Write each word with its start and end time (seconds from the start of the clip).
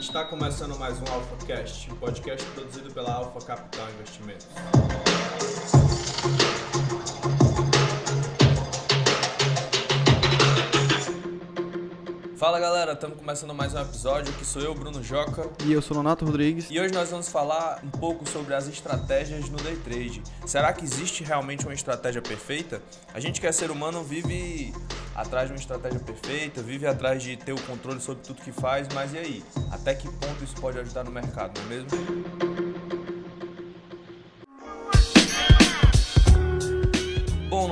Está 0.00 0.24
começando 0.24 0.76
mais 0.80 1.00
um 1.00 1.04
AlphaCast, 1.12 1.92
um 1.92 1.94
podcast 1.94 2.44
produzido 2.50 2.90
pela 2.92 3.12
Alpha 3.12 3.40
Capital 3.40 3.86
Investimentos. 3.90 4.48
Fala 12.38 12.60
galera, 12.60 12.92
estamos 12.92 13.18
começando 13.18 13.52
mais 13.52 13.74
um 13.74 13.80
episódio. 13.80 14.32
Aqui 14.32 14.44
sou 14.44 14.62
eu, 14.62 14.72
Bruno 14.72 15.02
Joca. 15.02 15.50
E 15.64 15.72
eu 15.72 15.82
sou 15.82 15.96
Nonato 15.96 16.24
Rodrigues. 16.24 16.68
E 16.70 16.78
hoje 16.78 16.94
nós 16.94 17.10
vamos 17.10 17.28
falar 17.28 17.80
um 17.82 17.90
pouco 17.90 18.28
sobre 18.30 18.54
as 18.54 18.68
estratégias 18.68 19.50
no 19.50 19.56
day 19.56 19.74
trade. 19.74 20.22
Será 20.46 20.72
que 20.72 20.84
existe 20.84 21.24
realmente 21.24 21.66
uma 21.66 21.74
estratégia 21.74 22.22
perfeita? 22.22 22.80
A 23.12 23.18
gente 23.18 23.40
que 23.40 23.46
é 23.48 23.50
ser 23.50 23.72
humano 23.72 24.04
vive 24.04 24.72
atrás 25.16 25.48
de 25.48 25.52
uma 25.52 25.58
estratégia 25.58 25.98
perfeita, 25.98 26.62
vive 26.62 26.86
atrás 26.86 27.20
de 27.20 27.36
ter 27.36 27.54
o 27.54 27.60
controle 27.62 28.00
sobre 28.00 28.22
tudo 28.22 28.40
que 28.40 28.52
faz, 28.52 28.86
mas 28.94 29.12
e 29.14 29.18
aí? 29.18 29.44
Até 29.72 29.96
que 29.96 30.08
ponto 30.08 30.44
isso 30.44 30.54
pode 30.60 30.78
ajudar 30.78 31.02
no 31.02 31.10
mercado, 31.10 31.60
não 31.60 31.66
é 31.66 31.74
mesmo? 31.74 32.67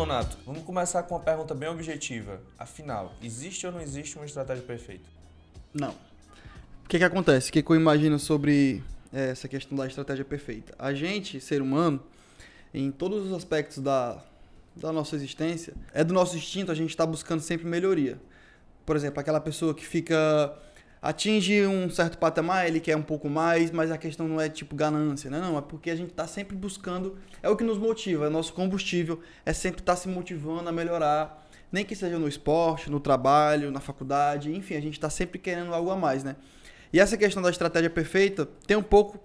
Bom, 0.06 0.12
Nonato, 0.12 0.38
vamos 0.46 0.62
começar 0.62 1.02
com 1.02 1.16
uma 1.16 1.20
pergunta 1.20 1.52
bem 1.52 1.68
objetiva. 1.68 2.40
Afinal, 2.56 3.12
existe 3.20 3.66
ou 3.66 3.72
não 3.72 3.80
existe 3.80 4.14
uma 4.14 4.24
estratégia 4.24 4.62
perfeita? 4.62 5.04
Não. 5.74 5.90
O 5.90 6.88
que, 6.88 6.96
que 6.96 7.02
acontece? 7.02 7.50
O 7.50 7.52
que, 7.52 7.60
que 7.60 7.68
eu 7.68 7.74
imagino 7.74 8.16
sobre 8.16 8.84
é, 9.12 9.30
essa 9.30 9.48
questão 9.48 9.76
da 9.76 9.84
estratégia 9.84 10.24
perfeita? 10.24 10.72
A 10.78 10.94
gente, 10.94 11.40
ser 11.40 11.60
humano, 11.60 12.00
em 12.72 12.92
todos 12.92 13.26
os 13.26 13.32
aspectos 13.32 13.78
da, 13.78 14.22
da 14.76 14.92
nossa 14.92 15.16
existência, 15.16 15.74
é 15.92 16.04
do 16.04 16.14
nosso 16.14 16.36
instinto 16.36 16.70
a 16.70 16.74
gente 16.76 16.90
estar 16.90 17.04
tá 17.04 17.10
buscando 17.10 17.40
sempre 17.40 17.66
melhoria. 17.66 18.16
Por 18.86 18.94
exemplo, 18.94 19.18
aquela 19.18 19.40
pessoa 19.40 19.74
que 19.74 19.84
fica 19.84 20.56
atinge 21.06 21.64
um 21.64 21.88
certo 21.88 22.18
patamar, 22.18 22.66
ele 22.66 22.80
quer 22.80 22.96
um 22.96 23.02
pouco 23.02 23.30
mais, 23.30 23.70
mas 23.70 23.92
a 23.92 23.96
questão 23.96 24.26
não 24.26 24.40
é 24.40 24.48
tipo 24.48 24.74
ganância, 24.74 25.30
né? 25.30 25.40
Não, 25.40 25.56
é 25.56 25.60
porque 25.60 25.88
a 25.88 25.94
gente 25.94 26.10
está 26.10 26.26
sempre 26.26 26.56
buscando, 26.56 27.16
é 27.40 27.48
o 27.48 27.56
que 27.56 27.62
nos 27.62 27.78
motiva, 27.78 28.26
é 28.26 28.28
nosso 28.28 28.52
combustível, 28.52 29.20
é 29.44 29.52
sempre 29.52 29.82
estar 29.82 29.92
tá 29.94 29.96
se 29.96 30.08
motivando 30.08 30.68
a 30.68 30.72
melhorar, 30.72 31.46
nem 31.70 31.84
que 31.84 31.94
seja 31.94 32.18
no 32.18 32.26
esporte, 32.26 32.90
no 32.90 32.98
trabalho, 32.98 33.70
na 33.70 33.78
faculdade, 33.78 34.52
enfim, 34.52 34.74
a 34.74 34.80
gente 34.80 34.94
está 34.94 35.08
sempre 35.08 35.38
querendo 35.38 35.72
algo 35.72 35.90
a 35.90 35.96
mais, 35.96 36.24
né? 36.24 36.34
E 36.92 36.98
essa 36.98 37.16
questão 37.16 37.40
da 37.40 37.50
estratégia 37.50 37.88
perfeita 37.88 38.48
tem 38.66 38.76
um 38.76 38.82
pouco, 38.82 39.20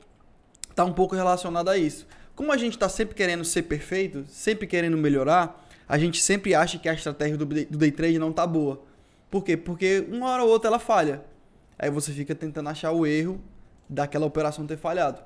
tá 0.76 0.86
um 0.86 0.94
pouco 0.94 1.16
relacionada 1.16 1.72
a 1.72 1.78
isso. 1.78 2.06
Como 2.36 2.52
a 2.52 2.58
gente 2.58 2.74
está 2.74 2.90
sempre 2.90 3.16
querendo 3.16 3.44
ser 3.44 3.64
perfeito, 3.64 4.24
sempre 4.28 4.68
querendo 4.68 4.98
melhorar, 4.98 5.68
a 5.90 5.98
gente 5.98 6.22
sempre 6.22 6.54
acha 6.54 6.78
que 6.78 6.88
a 6.88 6.94
estratégia 6.94 7.38
do 7.38 7.46
day 7.46 7.92
trade 7.92 8.20
não 8.20 8.32
tá 8.32 8.46
boa. 8.46 8.84
Por 9.32 9.44
quê? 9.44 9.58
Porque 9.58 10.06
uma 10.12 10.30
hora 10.30 10.44
ou 10.44 10.50
outra 10.50 10.68
ela 10.68 10.80
falha. 10.80 11.31
Aí 11.82 11.90
você 11.90 12.12
fica 12.12 12.36
tentando 12.36 12.70
achar 12.70 12.92
o 12.92 13.08
erro 13.08 13.42
daquela 13.90 14.28
operação 14.28 14.68
ter 14.68 14.78
falhado. 14.78 15.20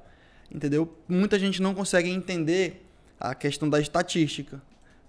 Entendeu? 0.50 0.98
Muita 1.06 1.38
gente 1.38 1.62
não 1.62 1.76
consegue 1.76 2.10
entender 2.10 2.88
a 3.20 3.36
questão 3.36 3.70
da 3.70 3.78
estatística. 3.78 4.62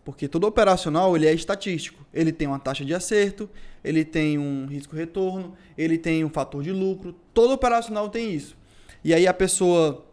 Porque 0.04 0.26
todo 0.26 0.44
operacional 0.44 1.14
ele 1.14 1.24
é 1.24 1.32
estatístico. 1.32 2.04
Ele 2.12 2.32
tem 2.32 2.48
uma 2.48 2.58
taxa 2.58 2.84
de 2.84 2.92
acerto, 2.92 3.48
ele 3.84 4.04
tem 4.04 4.36
um 4.36 4.66
risco-retorno, 4.66 5.56
ele 5.78 5.96
tem 5.96 6.24
um 6.24 6.28
fator 6.28 6.64
de 6.64 6.72
lucro. 6.72 7.14
Todo 7.32 7.52
operacional 7.52 8.08
tem 8.08 8.34
isso. 8.34 8.56
E 9.04 9.14
aí 9.14 9.28
a 9.28 9.34
pessoa 9.34 10.04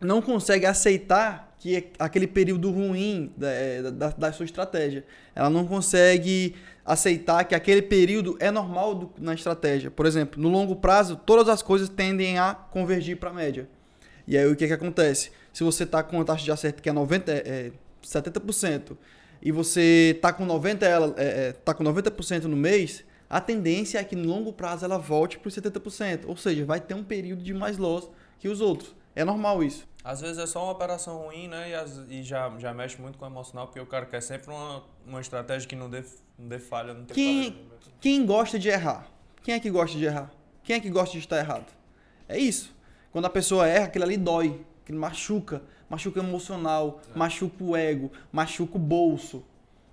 não 0.00 0.22
consegue 0.22 0.66
aceitar 0.66 1.49
que 1.60 1.90
aquele 1.98 2.26
período 2.26 2.70
ruim 2.70 3.30
da, 3.36 3.50
é, 3.50 3.82
da, 3.82 4.08
da 4.08 4.32
sua 4.32 4.46
estratégia. 4.46 5.04
Ela 5.34 5.50
não 5.50 5.66
consegue 5.66 6.56
aceitar 6.86 7.44
que 7.44 7.54
aquele 7.54 7.82
período 7.82 8.34
é 8.40 8.50
normal 8.50 8.94
do, 8.94 9.12
na 9.18 9.34
estratégia. 9.34 9.90
Por 9.90 10.06
exemplo, 10.06 10.42
no 10.42 10.48
longo 10.48 10.74
prazo, 10.74 11.16
todas 11.16 11.50
as 11.50 11.60
coisas 11.60 11.90
tendem 11.90 12.38
a 12.38 12.54
convergir 12.54 13.18
para 13.18 13.28
a 13.28 13.32
média. 13.34 13.68
E 14.26 14.38
aí 14.38 14.46
o 14.46 14.56
que, 14.56 14.66
que 14.66 14.72
acontece? 14.72 15.32
Se 15.52 15.62
você 15.62 15.84
está 15.84 16.02
com 16.02 16.16
uma 16.16 16.24
taxa 16.24 16.42
de 16.42 16.50
acerto 16.50 16.82
que 16.82 16.88
é, 16.88 16.92
90, 16.92 17.30
é 17.30 17.70
70% 18.02 18.96
e 19.42 19.52
você 19.52 20.14
está 20.16 20.32
com 20.32 20.46
90%, 20.46 20.82
ela, 20.82 21.14
é, 21.18 21.48
é, 21.48 21.52
tá 21.52 21.74
com 21.74 21.84
90% 21.84 22.44
no 22.44 22.56
mês, 22.56 23.04
a 23.28 23.38
tendência 23.38 23.98
é 23.98 24.04
que 24.04 24.16
no 24.16 24.26
longo 24.26 24.50
prazo 24.50 24.86
ela 24.86 24.96
volte 24.96 25.38
para 25.38 25.48
os 25.48 25.54
70%. 25.54 26.22
Ou 26.26 26.38
seja, 26.38 26.64
vai 26.64 26.80
ter 26.80 26.94
um 26.94 27.04
período 27.04 27.42
de 27.42 27.52
mais 27.52 27.76
loss 27.76 28.08
que 28.38 28.48
os 28.48 28.62
outros. 28.62 28.94
É 29.20 29.24
normal 29.24 29.62
isso. 29.62 29.86
Às 30.02 30.22
vezes 30.22 30.38
é 30.38 30.46
só 30.46 30.64
uma 30.64 30.72
operação 30.72 31.18
ruim, 31.18 31.46
né? 31.46 31.68
E, 31.68 31.74
as, 31.74 32.00
e 32.08 32.22
já, 32.22 32.50
já 32.58 32.72
mexe 32.72 32.98
muito 32.98 33.18
com 33.18 33.26
o 33.26 33.28
emocional, 33.28 33.66
porque 33.66 33.78
o 33.78 33.84
cara 33.84 34.06
quer 34.06 34.22
sempre 34.22 34.50
uma, 34.50 34.82
uma 35.06 35.20
estratégia 35.20 35.68
que 35.68 35.76
não 35.76 35.90
dê, 35.90 36.02
não 36.38 36.48
dê 36.48 36.58
falha, 36.58 36.94
não 36.94 37.04
tem 37.04 37.14
quem, 37.14 37.52
falha. 37.52 37.64
Quem 38.00 38.24
gosta 38.24 38.58
de 38.58 38.70
errar? 38.70 39.06
Quem 39.42 39.54
é 39.54 39.60
que 39.60 39.68
gosta 39.68 39.98
de 39.98 40.06
errar? 40.06 40.30
Quem 40.64 40.76
é 40.76 40.80
que 40.80 40.88
gosta 40.88 41.12
de 41.12 41.18
estar 41.18 41.38
errado? 41.38 41.70
É 42.26 42.38
isso. 42.38 42.74
Quando 43.12 43.26
a 43.26 43.30
pessoa 43.30 43.68
erra, 43.68 43.84
aquilo 43.86 44.04
ali 44.04 44.16
dói, 44.16 44.58
aquilo 44.82 44.98
machuca. 44.98 45.62
Machuca 45.86 46.20
emocional, 46.20 47.02
é. 47.14 47.18
machuca 47.18 47.62
o 47.62 47.76
ego, 47.76 48.10
machuca 48.32 48.76
o 48.76 48.80
bolso. 48.80 49.44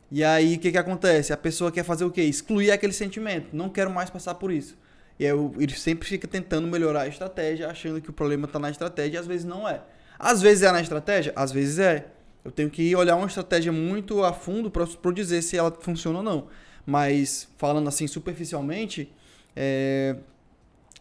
E 0.09 0.23
aí, 0.23 0.55
o 0.55 0.59
que, 0.59 0.71
que 0.71 0.77
acontece? 0.77 1.33
A 1.33 1.37
pessoa 1.37 1.69
quer 1.69 1.83
fazer 1.83 2.05
o 2.05 2.11
quê? 2.11 2.21
Excluir 2.21 2.71
aquele 2.71 2.93
sentimento. 2.93 3.49
Não 3.51 3.67
quero 3.67 3.91
mais 3.91 4.09
passar 4.09 4.35
por 4.35 4.53
isso. 4.53 4.77
E 5.19 5.25
aí, 5.25 5.31
ele 5.57 5.75
sempre 5.75 6.07
fica 6.07 6.27
tentando 6.27 6.67
melhorar 6.67 7.01
a 7.01 7.07
estratégia, 7.07 7.69
achando 7.69 8.01
que 8.01 8.09
o 8.09 8.13
problema 8.13 8.45
está 8.45 8.59
na 8.59 8.69
estratégia, 8.69 9.17
e 9.17 9.19
às 9.19 9.27
vezes 9.27 9.45
não 9.45 9.67
é. 9.67 9.81
Às 10.19 10.41
vezes 10.41 10.63
é 10.63 10.71
na 10.71 10.81
estratégia, 10.81 11.33
às 11.35 11.51
vezes 11.51 11.79
é. 11.79 12.07
Eu 12.43 12.51
tenho 12.51 12.69
que 12.69 12.95
olhar 12.95 13.15
uma 13.15 13.27
estratégia 13.27 13.71
muito 13.71 14.23
a 14.23 14.31
fundo 14.31 14.71
para 14.71 15.11
dizer 15.11 15.41
se 15.41 15.57
ela 15.57 15.71
funciona 15.81 16.19
ou 16.19 16.23
não. 16.23 16.47
Mas 16.85 17.49
falando 17.57 17.89
assim 17.89 18.07
superficialmente, 18.07 19.13
é... 19.55 20.15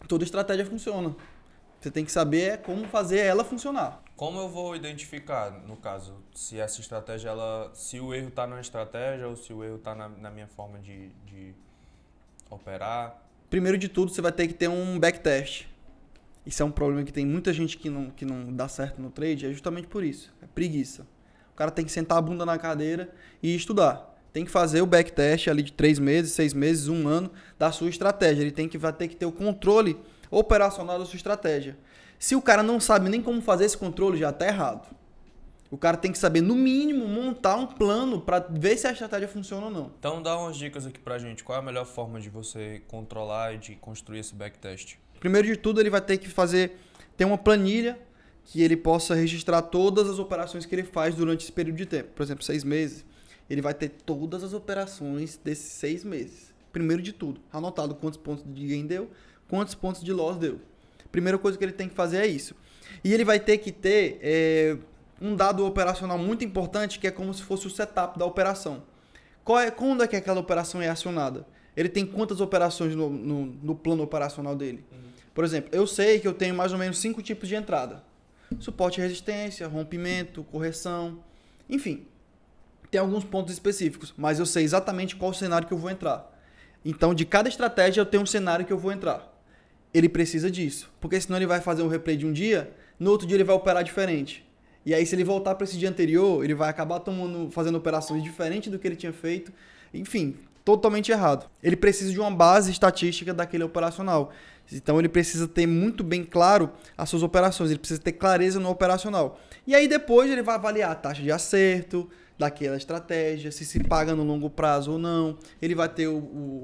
toda 0.08 0.24
estratégia 0.24 0.66
funciona. 0.66 1.14
Você 1.80 1.90
tem 1.90 2.04
que 2.04 2.10
saber 2.10 2.58
como 2.62 2.86
fazer 2.88 3.18
ela 3.18 3.44
funcionar. 3.44 4.02
Como 4.16 4.40
eu 4.40 4.48
vou 4.48 4.74
identificar, 4.74 5.50
no 5.50 5.76
caso, 5.76 6.16
se 6.34 6.58
essa 6.58 6.80
estratégia, 6.80 7.28
ela, 7.28 7.70
se 7.74 8.00
o 8.00 8.14
erro 8.14 8.28
está 8.28 8.46
na 8.46 8.60
estratégia 8.60 9.28
ou 9.28 9.36
se 9.36 9.52
o 9.52 9.62
erro 9.62 9.76
está 9.76 9.94
na, 9.94 10.08
na, 10.08 10.30
minha 10.30 10.48
forma 10.48 10.78
de, 10.78 11.10
de 11.26 11.54
operar? 12.50 13.22
Primeiro 13.48 13.78
de 13.78 13.88
tudo, 13.88 14.10
você 14.10 14.20
vai 14.20 14.32
ter 14.32 14.48
que 14.48 14.54
ter 14.54 14.68
um 14.68 14.98
backtest. 14.98 15.66
Isso 16.44 16.62
é 16.62 16.66
um 16.66 16.70
problema 16.70 17.04
que 17.04 17.12
tem 17.12 17.26
muita 17.26 17.52
gente 17.52 17.76
que 17.76 17.90
não, 17.90 18.10
que 18.10 18.24
não 18.24 18.52
dá 18.52 18.68
certo 18.68 19.00
no 19.00 19.10
trade, 19.10 19.46
é 19.46 19.52
justamente 19.52 19.88
por 19.88 20.04
isso. 20.04 20.32
É 20.42 20.46
preguiça. 20.46 21.06
O 21.52 21.56
cara 21.56 21.70
tem 21.70 21.84
que 21.84 21.90
sentar 21.90 22.18
a 22.18 22.20
bunda 22.20 22.44
na 22.44 22.58
cadeira 22.58 23.10
e 23.42 23.54
estudar. 23.54 24.14
Tem 24.32 24.44
que 24.44 24.50
fazer 24.50 24.82
o 24.82 24.86
backtest 24.86 25.48
ali 25.48 25.62
de 25.62 25.72
três 25.72 25.98
meses, 25.98 26.32
seis 26.32 26.52
meses, 26.52 26.88
um 26.88 27.08
ano 27.08 27.30
da 27.58 27.72
sua 27.72 27.88
estratégia. 27.88 28.42
Ele 28.42 28.50
tem 28.50 28.68
que, 28.68 28.76
vai 28.76 28.92
ter 28.92 29.08
que 29.08 29.16
ter 29.16 29.26
o 29.26 29.32
controle 29.32 29.98
operacional 30.30 30.98
da 30.98 31.04
sua 31.04 31.16
estratégia. 31.16 31.76
Se 32.18 32.36
o 32.36 32.42
cara 32.42 32.62
não 32.62 32.78
sabe 32.78 33.08
nem 33.08 33.22
como 33.22 33.40
fazer 33.40 33.64
esse 33.64 33.76
controle, 33.76 34.18
já 34.18 34.30
está 34.30 34.46
errado. 34.46 34.94
O 35.76 35.78
cara 35.78 35.98
tem 35.98 36.10
que 36.10 36.16
saber, 36.16 36.40
no 36.40 36.54
mínimo, 36.54 37.06
montar 37.06 37.54
um 37.56 37.66
plano 37.66 38.18
para 38.18 38.38
ver 38.38 38.78
se 38.78 38.86
a 38.86 38.92
estratégia 38.92 39.28
funciona 39.28 39.66
ou 39.66 39.70
não. 39.70 39.92
Então 39.98 40.22
dá 40.22 40.34
umas 40.38 40.56
dicas 40.56 40.86
aqui 40.86 40.98
pra 40.98 41.18
gente. 41.18 41.44
Qual 41.44 41.54
é 41.54 41.60
a 41.60 41.62
melhor 41.62 41.84
forma 41.84 42.18
de 42.18 42.30
você 42.30 42.80
controlar 42.88 43.52
e 43.52 43.58
de 43.58 43.76
construir 43.76 44.20
esse 44.20 44.34
backtest? 44.34 44.96
Primeiro 45.20 45.46
de 45.46 45.54
tudo, 45.54 45.78
ele 45.78 45.90
vai 45.90 46.00
ter 46.00 46.16
que 46.16 46.30
fazer 46.30 46.78
ter 47.14 47.26
uma 47.26 47.36
planilha 47.36 47.98
que 48.42 48.62
ele 48.62 48.74
possa 48.74 49.14
registrar 49.14 49.60
todas 49.60 50.08
as 50.08 50.18
operações 50.18 50.64
que 50.64 50.74
ele 50.74 50.82
faz 50.82 51.14
durante 51.14 51.42
esse 51.42 51.52
período 51.52 51.76
de 51.76 51.84
tempo. 51.84 52.08
Por 52.14 52.22
exemplo, 52.22 52.42
seis 52.42 52.64
meses. 52.64 53.04
Ele 53.50 53.60
vai 53.60 53.74
ter 53.74 53.90
todas 53.90 54.42
as 54.42 54.54
operações 54.54 55.38
desses 55.44 55.72
seis 55.72 56.02
meses. 56.02 56.54
Primeiro 56.72 57.02
de 57.02 57.12
tudo, 57.12 57.38
anotado 57.52 57.94
quantos 57.94 58.18
pontos 58.18 58.42
de 58.46 58.66
gain 58.66 58.86
deu, 58.86 59.10
quantos 59.46 59.74
pontos 59.74 60.02
de 60.02 60.10
loss 60.10 60.38
deu. 60.38 60.58
Primeira 61.12 61.36
coisa 61.36 61.58
que 61.58 61.64
ele 61.64 61.72
tem 61.72 61.86
que 61.86 61.94
fazer 61.94 62.16
é 62.16 62.26
isso. 62.26 62.54
E 63.04 63.12
ele 63.12 63.26
vai 63.26 63.38
ter 63.38 63.58
que 63.58 63.70
ter 63.70 64.18
é, 64.22 64.78
um 65.20 65.34
dado 65.34 65.64
operacional 65.64 66.18
muito 66.18 66.44
importante 66.44 66.98
que 66.98 67.06
é 67.06 67.10
como 67.10 67.32
se 67.32 67.42
fosse 67.42 67.66
o 67.66 67.70
setup 67.70 68.18
da 68.18 68.24
operação. 68.24 68.82
Qual 69.44 69.58
é, 69.58 69.70
quando 69.70 70.02
é 70.02 70.08
que 70.08 70.16
aquela 70.16 70.40
operação 70.40 70.82
é 70.82 70.88
acionada? 70.88 71.46
Ele 71.76 71.88
tem 71.88 72.06
quantas 72.06 72.40
operações 72.40 72.94
no, 72.94 73.08
no, 73.08 73.46
no 73.46 73.74
plano 73.74 74.02
operacional 74.02 74.56
dele? 74.56 74.84
Uhum. 74.90 74.98
Por 75.34 75.44
exemplo, 75.44 75.70
eu 75.72 75.86
sei 75.86 76.18
que 76.18 76.26
eu 76.26 76.32
tenho 76.32 76.54
mais 76.54 76.72
ou 76.72 76.78
menos 76.78 76.98
cinco 76.98 77.22
tipos 77.22 77.48
de 77.48 77.54
entrada: 77.54 78.02
suporte 78.58 78.98
e 78.98 79.02
resistência, 79.02 79.68
rompimento, 79.68 80.42
correção, 80.44 81.20
enfim. 81.68 82.06
Tem 82.90 83.00
alguns 83.00 83.24
pontos 83.24 83.52
específicos, 83.52 84.14
mas 84.16 84.38
eu 84.38 84.46
sei 84.46 84.64
exatamente 84.64 85.16
qual 85.16 85.34
cenário 85.34 85.66
que 85.66 85.74
eu 85.74 85.78
vou 85.78 85.90
entrar. 85.90 86.32
Então, 86.84 87.12
de 87.12 87.24
cada 87.26 87.48
estratégia, 87.48 88.00
eu 88.00 88.06
tenho 88.06 88.22
um 88.22 88.26
cenário 88.26 88.64
que 88.64 88.72
eu 88.72 88.78
vou 88.78 88.92
entrar. 88.92 89.32
Ele 89.92 90.08
precisa 90.08 90.50
disso, 90.50 90.90
porque 91.00 91.20
senão 91.20 91.36
ele 91.36 91.46
vai 91.46 91.60
fazer 91.60 91.82
um 91.82 91.88
replay 91.88 92.16
de 92.16 92.24
um 92.24 92.32
dia, 92.32 92.72
no 92.98 93.10
outro 93.10 93.26
dia 93.26 93.36
ele 93.36 93.44
vai 93.44 93.56
operar 93.56 93.82
diferente. 93.82 94.45
E 94.86 94.94
aí, 94.94 95.04
se 95.04 95.16
ele 95.16 95.24
voltar 95.24 95.56
para 95.56 95.64
esse 95.64 95.76
dia 95.76 95.88
anterior, 95.88 96.44
ele 96.44 96.54
vai 96.54 96.70
acabar 96.70 97.00
tomando, 97.00 97.50
fazendo 97.50 97.76
operações 97.76 98.22
diferentes 98.22 98.70
do 98.70 98.78
que 98.78 98.86
ele 98.86 98.94
tinha 98.94 99.12
feito. 99.12 99.52
Enfim, 99.92 100.36
totalmente 100.64 101.10
errado. 101.10 101.50
Ele 101.60 101.74
precisa 101.76 102.12
de 102.12 102.20
uma 102.20 102.30
base 102.30 102.70
estatística 102.70 103.34
daquele 103.34 103.64
operacional. 103.64 104.30
Então 104.72 104.98
ele 104.98 105.08
precisa 105.08 105.46
ter 105.46 105.66
muito 105.66 106.02
bem 106.04 106.24
claro 106.24 106.70
as 106.96 107.08
suas 107.08 107.22
operações, 107.22 107.70
ele 107.70 107.78
precisa 107.78 108.00
ter 108.00 108.12
clareza 108.12 108.58
no 108.60 108.70
operacional. 108.70 109.40
E 109.66 109.74
aí 109.74 109.86
depois 109.88 110.30
ele 110.30 110.42
vai 110.42 110.54
avaliar 110.54 110.90
a 110.90 110.94
taxa 110.94 111.22
de 111.22 111.30
acerto, 111.30 112.08
daquela 112.38 112.76
estratégia, 112.76 113.50
se 113.50 113.64
se 113.64 113.82
paga 113.82 114.14
no 114.14 114.22
longo 114.22 114.50
prazo 114.50 114.92
ou 114.92 114.98
não, 114.98 115.38
ele 115.60 115.74
vai 115.74 115.88
ter 115.88 116.06
o, 116.06 116.18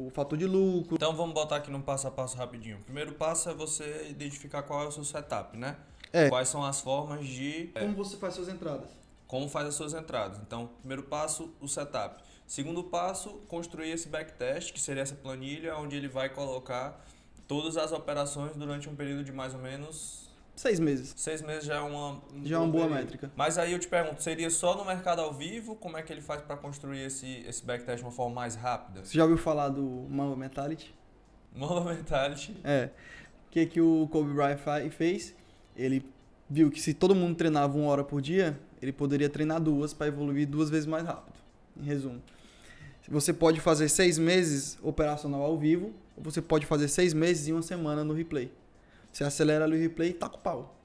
o 0.06 0.10
fator 0.12 0.38
de 0.38 0.46
lucro. 0.46 0.96
Então 0.96 1.14
vamos 1.14 1.32
botar 1.34 1.56
aqui 1.56 1.70
num 1.70 1.80
passo 1.80 2.06
a 2.06 2.10
passo 2.10 2.36
rapidinho. 2.36 2.76
O 2.76 2.84
primeiro 2.84 3.12
passo 3.12 3.48
é 3.48 3.54
você 3.54 4.06
identificar 4.10 4.62
qual 4.62 4.84
é 4.84 4.88
o 4.88 4.92
seu 4.92 5.04
setup, 5.04 5.56
né? 5.56 5.76
É. 6.12 6.28
Quais 6.28 6.48
são 6.48 6.64
as 6.64 6.80
formas 6.80 7.26
de. 7.26 7.70
Como 7.78 7.94
você 7.94 8.16
faz 8.16 8.34
suas 8.34 8.48
entradas? 8.48 8.88
Como 9.26 9.48
faz 9.48 9.66
as 9.68 9.74
suas 9.74 9.94
entradas. 9.94 10.38
Então, 10.46 10.68
primeiro 10.80 11.04
passo, 11.04 11.54
o 11.60 11.66
setup. 11.66 12.22
Segundo 12.46 12.84
passo, 12.84 13.30
construir 13.48 13.90
esse 13.90 14.08
backtest, 14.08 14.72
que 14.72 14.80
seria 14.80 15.02
essa 15.02 15.14
planilha 15.14 15.76
onde 15.76 15.96
ele 15.96 16.08
vai 16.08 16.28
colocar 16.28 17.02
todas 17.48 17.76
as 17.78 17.92
operações 17.92 18.54
durante 18.56 18.88
um 18.88 18.94
período 18.94 19.24
de 19.24 19.32
mais 19.32 19.54
ou 19.54 19.60
menos 19.60 20.22
Seis 20.54 20.78
meses. 20.78 21.14
Seis 21.16 21.40
meses 21.40 21.64
já 21.64 21.76
é 21.76 21.80
uma, 21.80 22.20
um 22.32 22.44
já 22.44 22.56
é 22.56 22.58
uma 22.58 22.68
boa 22.68 22.84
período. 22.84 23.04
métrica. 23.04 23.32
Mas 23.34 23.56
aí 23.56 23.72
eu 23.72 23.78
te 23.78 23.88
pergunto, 23.88 24.22
seria 24.22 24.50
só 24.50 24.76
no 24.76 24.84
mercado 24.84 25.20
ao 25.20 25.32
vivo? 25.32 25.74
Como 25.76 25.96
é 25.96 26.02
que 26.02 26.12
ele 26.12 26.20
faz 26.20 26.42
para 26.42 26.56
construir 26.56 27.00
esse, 27.00 27.42
esse 27.48 27.64
backtest 27.64 27.98
de 27.98 28.04
uma 28.04 28.12
forma 28.12 28.34
mais 28.34 28.54
rápida? 28.54 29.04
Você 29.04 29.16
já 29.16 29.22
ouviu 29.22 29.38
falar 29.38 29.70
do 29.70 30.06
Mamba 30.10 30.36
Mentality? 30.36 30.94
Mamba 31.56 31.94
Mentality. 31.94 32.54
É. 32.62 32.90
O 33.48 33.50
que, 33.50 33.66
que 33.66 33.80
o 33.80 34.06
Kobe 34.12 34.32
Bryant 34.32 34.58
fez? 34.90 35.34
Ele 35.76 36.04
viu 36.48 36.70
que 36.70 36.80
se 36.80 36.92
todo 36.92 37.14
mundo 37.14 37.36
treinava 37.36 37.76
uma 37.76 37.88
hora 37.88 38.04
por 38.04 38.20
dia, 38.20 38.58
ele 38.80 38.92
poderia 38.92 39.28
treinar 39.28 39.60
duas 39.60 39.94
para 39.94 40.06
evoluir 40.06 40.46
duas 40.46 40.68
vezes 40.68 40.86
mais 40.86 41.04
rápido. 41.04 41.34
Em 41.76 41.84
resumo. 41.84 42.20
Você 43.08 43.32
pode 43.32 43.60
fazer 43.60 43.88
seis 43.88 44.18
meses 44.18 44.78
operacional 44.82 45.42
ao 45.42 45.58
vivo, 45.58 45.92
ou 46.16 46.22
você 46.22 46.40
pode 46.40 46.66
fazer 46.66 46.88
seis 46.88 47.12
meses 47.12 47.48
e 47.48 47.52
uma 47.52 47.62
semana 47.62 48.04
no 48.04 48.14
replay. 48.14 48.50
Você 49.12 49.24
acelera 49.24 49.64
ali 49.64 49.76
o 49.76 49.80
replay 49.80 50.10
e 50.10 50.12
taca 50.12 50.36
o 50.36 50.38
pau. 50.38 50.76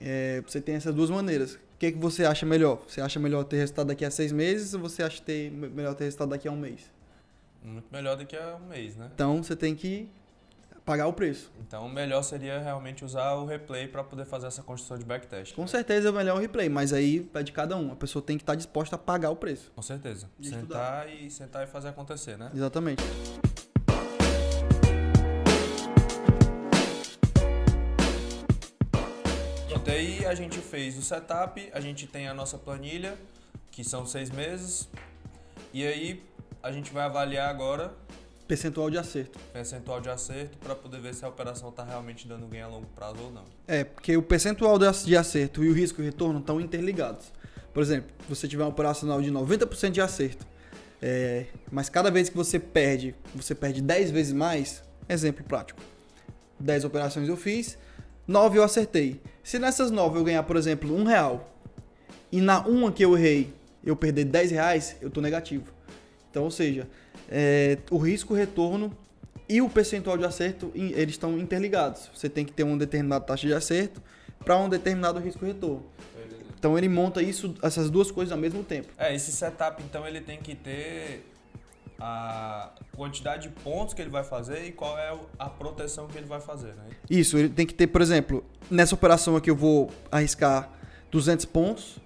É, 0.00 0.42
você 0.46 0.60
tem 0.60 0.74
essas 0.74 0.94
duas 0.94 1.10
maneiras. 1.10 1.54
O 1.54 1.78
que, 1.78 1.92
que 1.92 1.98
você 1.98 2.24
acha 2.24 2.44
melhor? 2.44 2.82
Você 2.88 3.00
acha 3.00 3.20
melhor 3.20 3.44
ter 3.44 3.56
resultado 3.56 3.86
daqui 3.86 4.04
a 4.04 4.10
seis 4.10 4.32
meses 4.32 4.74
ou 4.74 4.80
você 4.80 5.02
acha 5.02 5.22
ter, 5.22 5.50
melhor 5.50 5.94
ter 5.94 6.04
resultado 6.04 6.30
daqui 6.30 6.48
a 6.48 6.52
um 6.52 6.56
mês? 6.56 6.90
Muito 7.62 7.86
melhor 7.90 8.16
daqui 8.16 8.36
a 8.36 8.56
um 8.56 8.68
mês, 8.68 8.96
né? 8.96 9.10
Então 9.14 9.42
você 9.42 9.54
tem 9.54 9.74
que 9.74 10.08
pagar 10.88 11.06
o 11.06 11.12
preço. 11.12 11.52
Então 11.60 11.84
o 11.84 11.88
melhor 11.90 12.22
seria 12.22 12.58
realmente 12.60 13.04
usar 13.04 13.34
o 13.34 13.44
replay 13.44 13.86
para 13.86 14.02
poder 14.02 14.24
fazer 14.24 14.46
essa 14.46 14.62
construção 14.62 14.96
de 14.96 15.04
backtest. 15.04 15.54
Com 15.54 15.66
certeza 15.66 16.08
é 16.08 16.12
melhor 16.12 16.38
o 16.38 16.40
replay, 16.40 16.70
mas 16.70 16.94
aí 16.94 17.30
é 17.34 17.42
de 17.42 17.52
cada 17.52 17.76
um. 17.76 17.92
A 17.92 17.94
pessoa 17.96 18.22
tem 18.22 18.38
que 18.38 18.42
estar 18.42 18.54
disposta 18.54 18.96
a 18.96 18.98
pagar 18.98 19.28
o 19.28 19.36
preço. 19.36 19.70
Com 19.76 19.82
certeza. 19.82 20.30
De 20.38 20.48
sentar 20.48 21.06
e 21.12 21.30
sentar 21.30 21.62
e 21.62 21.66
fazer 21.66 21.88
acontecer, 21.88 22.38
né? 22.38 22.50
Exatamente. 22.54 23.04
Daí 29.84 30.24
a 30.26 30.34
gente 30.34 30.58
fez 30.58 30.96
o 30.98 31.02
setup, 31.02 31.70
a 31.72 31.80
gente 31.80 32.06
tem 32.06 32.28
a 32.28 32.34
nossa 32.34 32.58
planilha, 32.58 33.16
que 33.70 33.82
são 33.82 34.06
seis 34.06 34.30
meses, 34.30 34.88
e 35.72 35.86
aí 35.86 36.22
a 36.62 36.70
gente 36.70 36.92
vai 36.92 37.04
avaliar 37.04 37.48
agora 37.48 37.94
Percentual 38.48 38.88
de 38.90 38.96
acerto. 38.98 39.38
percentual 39.52 40.00
de 40.00 40.08
acerto 40.08 40.56
para 40.58 40.74
poder 40.74 41.00
ver 41.00 41.14
se 41.14 41.22
a 41.24 41.28
operação 41.28 41.68
está 41.68 41.84
realmente 41.84 42.26
dando 42.26 42.46
ganho 42.46 42.64
a 42.64 42.68
longo 42.68 42.86
prazo 42.96 43.18
ou 43.22 43.30
não. 43.30 43.44
É, 43.66 43.84
porque 43.84 44.16
o 44.16 44.22
percentual 44.22 44.78
de 44.78 44.86
ac- 44.86 45.04
de 45.04 45.14
acerto 45.16 45.62
e 45.62 45.68
o 45.68 45.72
risco 45.74 46.00
e 46.00 46.04
retorno 46.06 46.38
estão 46.40 46.58
interligados. 46.60 47.30
Por 47.74 47.82
exemplo, 47.82 48.10
você 48.28 48.48
tiver 48.48 48.64
um 48.64 48.68
operacional 48.68 49.20
de 49.20 49.30
90% 49.30 49.90
de 49.90 50.00
acerto, 50.00 50.46
é, 51.02 51.44
mas 51.70 51.88
cada 51.90 52.10
vez 52.10 52.30
que 52.30 52.36
você 52.36 52.58
perde, 52.58 53.14
você 53.34 53.54
perde 53.54 53.82
10 53.82 54.10
vezes 54.10 54.32
mais. 54.32 54.82
Exemplo 55.08 55.44
prático: 55.44 55.80
10 56.58 56.84
operações 56.86 57.28
eu 57.28 57.36
fiz, 57.36 57.76
9 58.26 58.58
eu 58.58 58.62
acertei. 58.64 59.20
Se 59.44 59.58
nessas 59.58 59.90
9 59.90 60.18
eu 60.18 60.24
ganhar, 60.24 60.42
por 60.42 60.56
exemplo, 60.56 60.94
um 60.96 61.04
real, 61.04 61.54
e 62.32 62.40
na 62.40 62.60
uma 62.66 62.90
que 62.90 63.04
eu 63.04 63.16
errei 63.16 63.52
eu 63.84 63.94
perder 63.94 64.24
10 64.24 64.50
reais, 64.52 64.96
eu 65.02 65.10
tô 65.10 65.20
negativo. 65.20 65.70
Então, 66.30 66.44
ou 66.44 66.50
seja, 66.50 66.86
é, 67.28 67.78
o 67.90 67.98
risco, 67.98 68.34
o 68.34 68.36
retorno 68.36 68.96
e 69.48 69.62
o 69.62 69.68
percentual 69.68 70.18
de 70.18 70.24
acerto, 70.24 70.70
eles 70.74 71.14
estão 71.14 71.38
interligados. 71.38 72.10
Você 72.14 72.28
tem 72.28 72.44
que 72.44 72.52
ter 72.52 72.64
uma 72.64 72.76
determinada 72.76 73.24
taxa 73.24 73.46
de 73.46 73.54
acerto 73.54 74.02
para 74.44 74.56
um 74.58 74.68
determinado 74.68 75.18
risco 75.18 75.44
retorno. 75.44 75.84
Então 76.58 76.76
ele 76.76 76.88
monta 76.88 77.22
isso, 77.22 77.54
essas 77.62 77.88
duas 77.88 78.10
coisas 78.10 78.32
ao 78.32 78.38
mesmo 78.38 78.64
tempo. 78.64 78.88
É, 78.98 79.14
esse 79.14 79.30
setup 79.30 79.82
então 79.82 80.06
ele 80.06 80.20
tem 80.20 80.38
que 80.38 80.54
ter 80.56 81.24
a 82.00 82.70
quantidade 82.96 83.48
de 83.48 83.54
pontos 83.62 83.94
que 83.94 84.02
ele 84.02 84.10
vai 84.10 84.24
fazer 84.24 84.66
e 84.66 84.72
qual 84.72 84.98
é 84.98 85.16
a 85.38 85.48
proteção 85.48 86.06
que 86.06 86.16
ele 86.16 86.26
vai 86.26 86.40
fazer, 86.40 86.74
né? 86.74 86.84
Isso, 87.08 87.36
ele 87.38 87.48
tem 87.48 87.66
que 87.66 87.74
ter, 87.74 87.86
por 87.88 88.00
exemplo, 88.00 88.44
nessa 88.70 88.94
operação 88.94 89.36
aqui 89.36 89.50
eu 89.50 89.56
vou 89.56 89.90
arriscar 90.10 90.70
200 91.10 91.44
pontos 91.46 91.98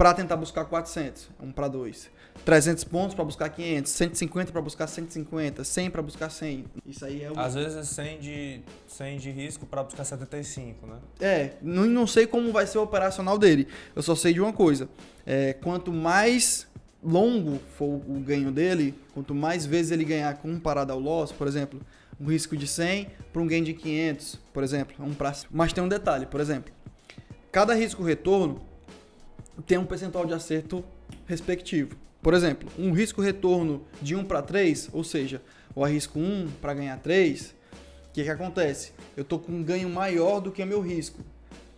para 0.00 0.14
tentar 0.14 0.36
buscar 0.36 0.64
400, 0.64 1.28
1 1.42 1.52
para 1.52 1.68
2. 1.68 2.08
300 2.42 2.84
pontos 2.84 3.14
para 3.14 3.22
buscar 3.22 3.50
500, 3.50 3.92
150 3.92 4.50
para 4.50 4.62
buscar 4.62 4.86
150, 4.86 5.62
100 5.62 5.90
para 5.90 6.00
buscar 6.00 6.30
100. 6.30 6.64
Isso 6.86 7.04
aí 7.04 7.22
é 7.22 7.30
o 7.30 7.38
Às 7.38 7.54
vezes 7.54 7.86
100 7.86 8.18
de, 8.18 8.60
100 8.86 9.18
de 9.18 9.30
risco 9.30 9.66
para 9.66 9.82
buscar 9.82 10.04
75, 10.04 10.86
né? 10.86 10.96
É, 11.20 11.50
não, 11.60 11.84
não 11.84 12.06
sei 12.06 12.26
como 12.26 12.50
vai 12.50 12.66
ser 12.66 12.78
o 12.78 12.82
operacional 12.82 13.36
dele. 13.36 13.68
Eu 13.94 14.02
só 14.02 14.14
sei 14.14 14.32
de 14.32 14.40
uma 14.40 14.54
coisa. 14.54 14.88
É, 15.26 15.52
quanto 15.52 15.92
mais 15.92 16.66
longo 17.04 17.60
for 17.76 18.00
o 18.08 18.20
ganho 18.20 18.50
dele, 18.50 18.94
quanto 19.12 19.34
mais 19.34 19.66
vezes 19.66 19.92
ele 19.92 20.06
ganhar 20.06 20.34
comparado 20.38 20.94
ao 20.94 20.98
loss, 20.98 21.30
por 21.30 21.46
exemplo, 21.46 21.78
um 22.18 22.24
risco 22.24 22.56
de 22.56 22.66
100 22.66 23.06
para 23.30 23.42
um 23.42 23.46
gain 23.46 23.62
de 23.62 23.74
500, 23.74 24.36
por 24.50 24.62
exemplo, 24.62 24.96
um 24.98 25.12
pra... 25.12 25.34
mas 25.50 25.74
tem 25.74 25.84
um 25.84 25.88
detalhe, 25.88 26.24
por 26.24 26.40
exemplo, 26.40 26.72
cada 27.52 27.74
risco 27.74 28.02
retorno 28.02 28.69
tem 29.60 29.78
um 29.78 29.84
percentual 29.84 30.26
de 30.26 30.34
acerto 30.34 30.84
respectivo. 31.26 31.96
Por 32.22 32.34
exemplo, 32.34 32.68
um 32.78 32.92
risco 32.92 33.22
retorno 33.22 33.84
de 34.00 34.14
1 34.14 34.24
para 34.24 34.42
3, 34.42 34.90
ou 34.92 35.02
seja, 35.02 35.40
eu 35.74 35.84
arrisco 35.84 36.18
1 36.18 36.48
para 36.60 36.74
ganhar 36.74 36.98
3, 36.98 37.54
o 38.10 38.12
que, 38.12 38.24
que 38.24 38.30
acontece? 38.30 38.92
Eu 39.16 39.22
estou 39.22 39.38
com 39.38 39.52
um 39.52 39.62
ganho 39.62 39.88
maior 39.88 40.40
do 40.40 40.50
que 40.50 40.64
meu 40.64 40.80
risco. 40.80 41.20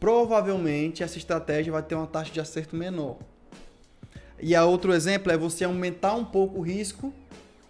Provavelmente 0.01 1.03
essa 1.03 1.19
estratégia 1.19 1.73
vai 1.73 1.83
ter 1.83 1.95
uma 1.95 2.07
taxa 2.07 2.33
de 2.33 2.41
acerto 2.41 2.75
menor. 2.75 3.19
E 4.41 4.57
a 4.57 4.65
outro 4.65 4.93
exemplo 4.93 5.31
é 5.31 5.37
você 5.37 5.65
aumentar 5.65 6.15
um 6.15 6.25
pouco 6.25 6.59
o 6.59 6.63
risco, 6.63 7.13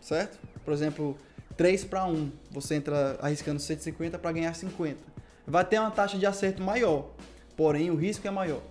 certo? 0.01 0.39
Por 0.65 0.73
exemplo, 0.73 1.19
3 1.57 1.85
para 1.85 2.07
1. 2.07 2.31
Você 2.53 2.77
entra 2.77 3.19
arriscando 3.21 3.61
150 3.61 4.19
para 4.19 4.33
ganhar 4.33 4.55
50. 4.55 4.97
Vai 5.47 5.65
ter 5.65 5.79
uma 5.79 5.91
taxa 5.91 6.17
de 6.17 6.25
acerto 6.25 6.63
maior, 6.63 7.11
porém 7.57 7.91
o 7.91 7.97
risco 7.97 8.27
é 8.27 8.31
maior. 8.31 8.63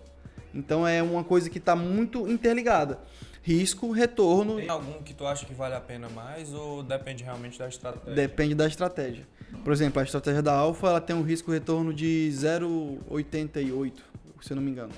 Então 0.53 0.87
é 0.87 1.01
uma 1.01 1.23
coisa 1.23 1.49
que 1.49 1.57
está 1.57 1.75
muito 1.75 2.27
interligada. 2.27 2.99
Risco, 3.43 3.91
retorno, 3.91 4.57
Tem 4.57 4.69
algum 4.69 5.01
que 5.01 5.15
tu 5.15 5.25
acha 5.25 5.45
que 5.45 5.53
vale 5.53 5.73
a 5.73 5.81
pena 5.81 6.07
mais 6.09 6.53
ou 6.53 6.83
depende 6.83 7.23
realmente 7.23 7.57
da 7.57 7.67
estratégia? 7.67 8.13
Depende 8.13 8.53
da 8.53 8.67
estratégia. 8.67 9.27
Por 9.63 9.73
exemplo, 9.73 9.99
a 9.99 10.03
estratégia 10.03 10.41
da 10.43 10.53
Alfa 10.53 10.87
ela 10.87 11.01
tem 11.01 11.15
um 11.15 11.23
risco 11.23 11.51
retorno 11.51 11.91
de 11.93 12.29
0,88, 12.33 13.93
se 14.41 14.51
eu 14.51 14.55
não 14.55 14.63
me 14.63 14.71
engano. 14.71 14.93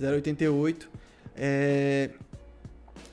0,88. 0.00 0.86
É... 1.36 2.10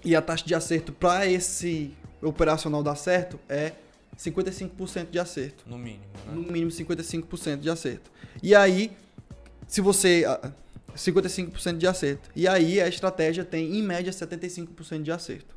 E 0.03 0.15
a 0.15 0.21
taxa 0.21 0.45
de 0.45 0.55
acerto 0.55 0.93
para 0.93 1.27
esse 1.27 1.93
operacional 2.21 2.81
dar 2.81 2.95
certo 2.95 3.39
é 3.49 3.73
55% 4.17 5.09
de 5.09 5.19
acerto. 5.19 5.63
No 5.67 5.77
mínimo, 5.77 6.03
né? 6.25 6.33
No 6.33 6.41
mínimo 6.41 6.71
55% 6.71 7.59
de 7.59 7.69
acerto. 7.69 8.09
E 8.41 8.55
aí, 8.55 8.91
se 9.67 9.81
você. 9.81 10.23
Ah, 10.95 10.97
55% 10.97 11.77
de 11.77 11.87
acerto. 11.87 12.29
E 12.35 12.47
aí 12.47 12.79
a 12.79 12.87
estratégia 12.87 13.43
tem, 13.43 13.77
em 13.77 13.83
média, 13.83 14.11
75% 14.11 15.03
de 15.03 15.11
acerto. 15.11 15.53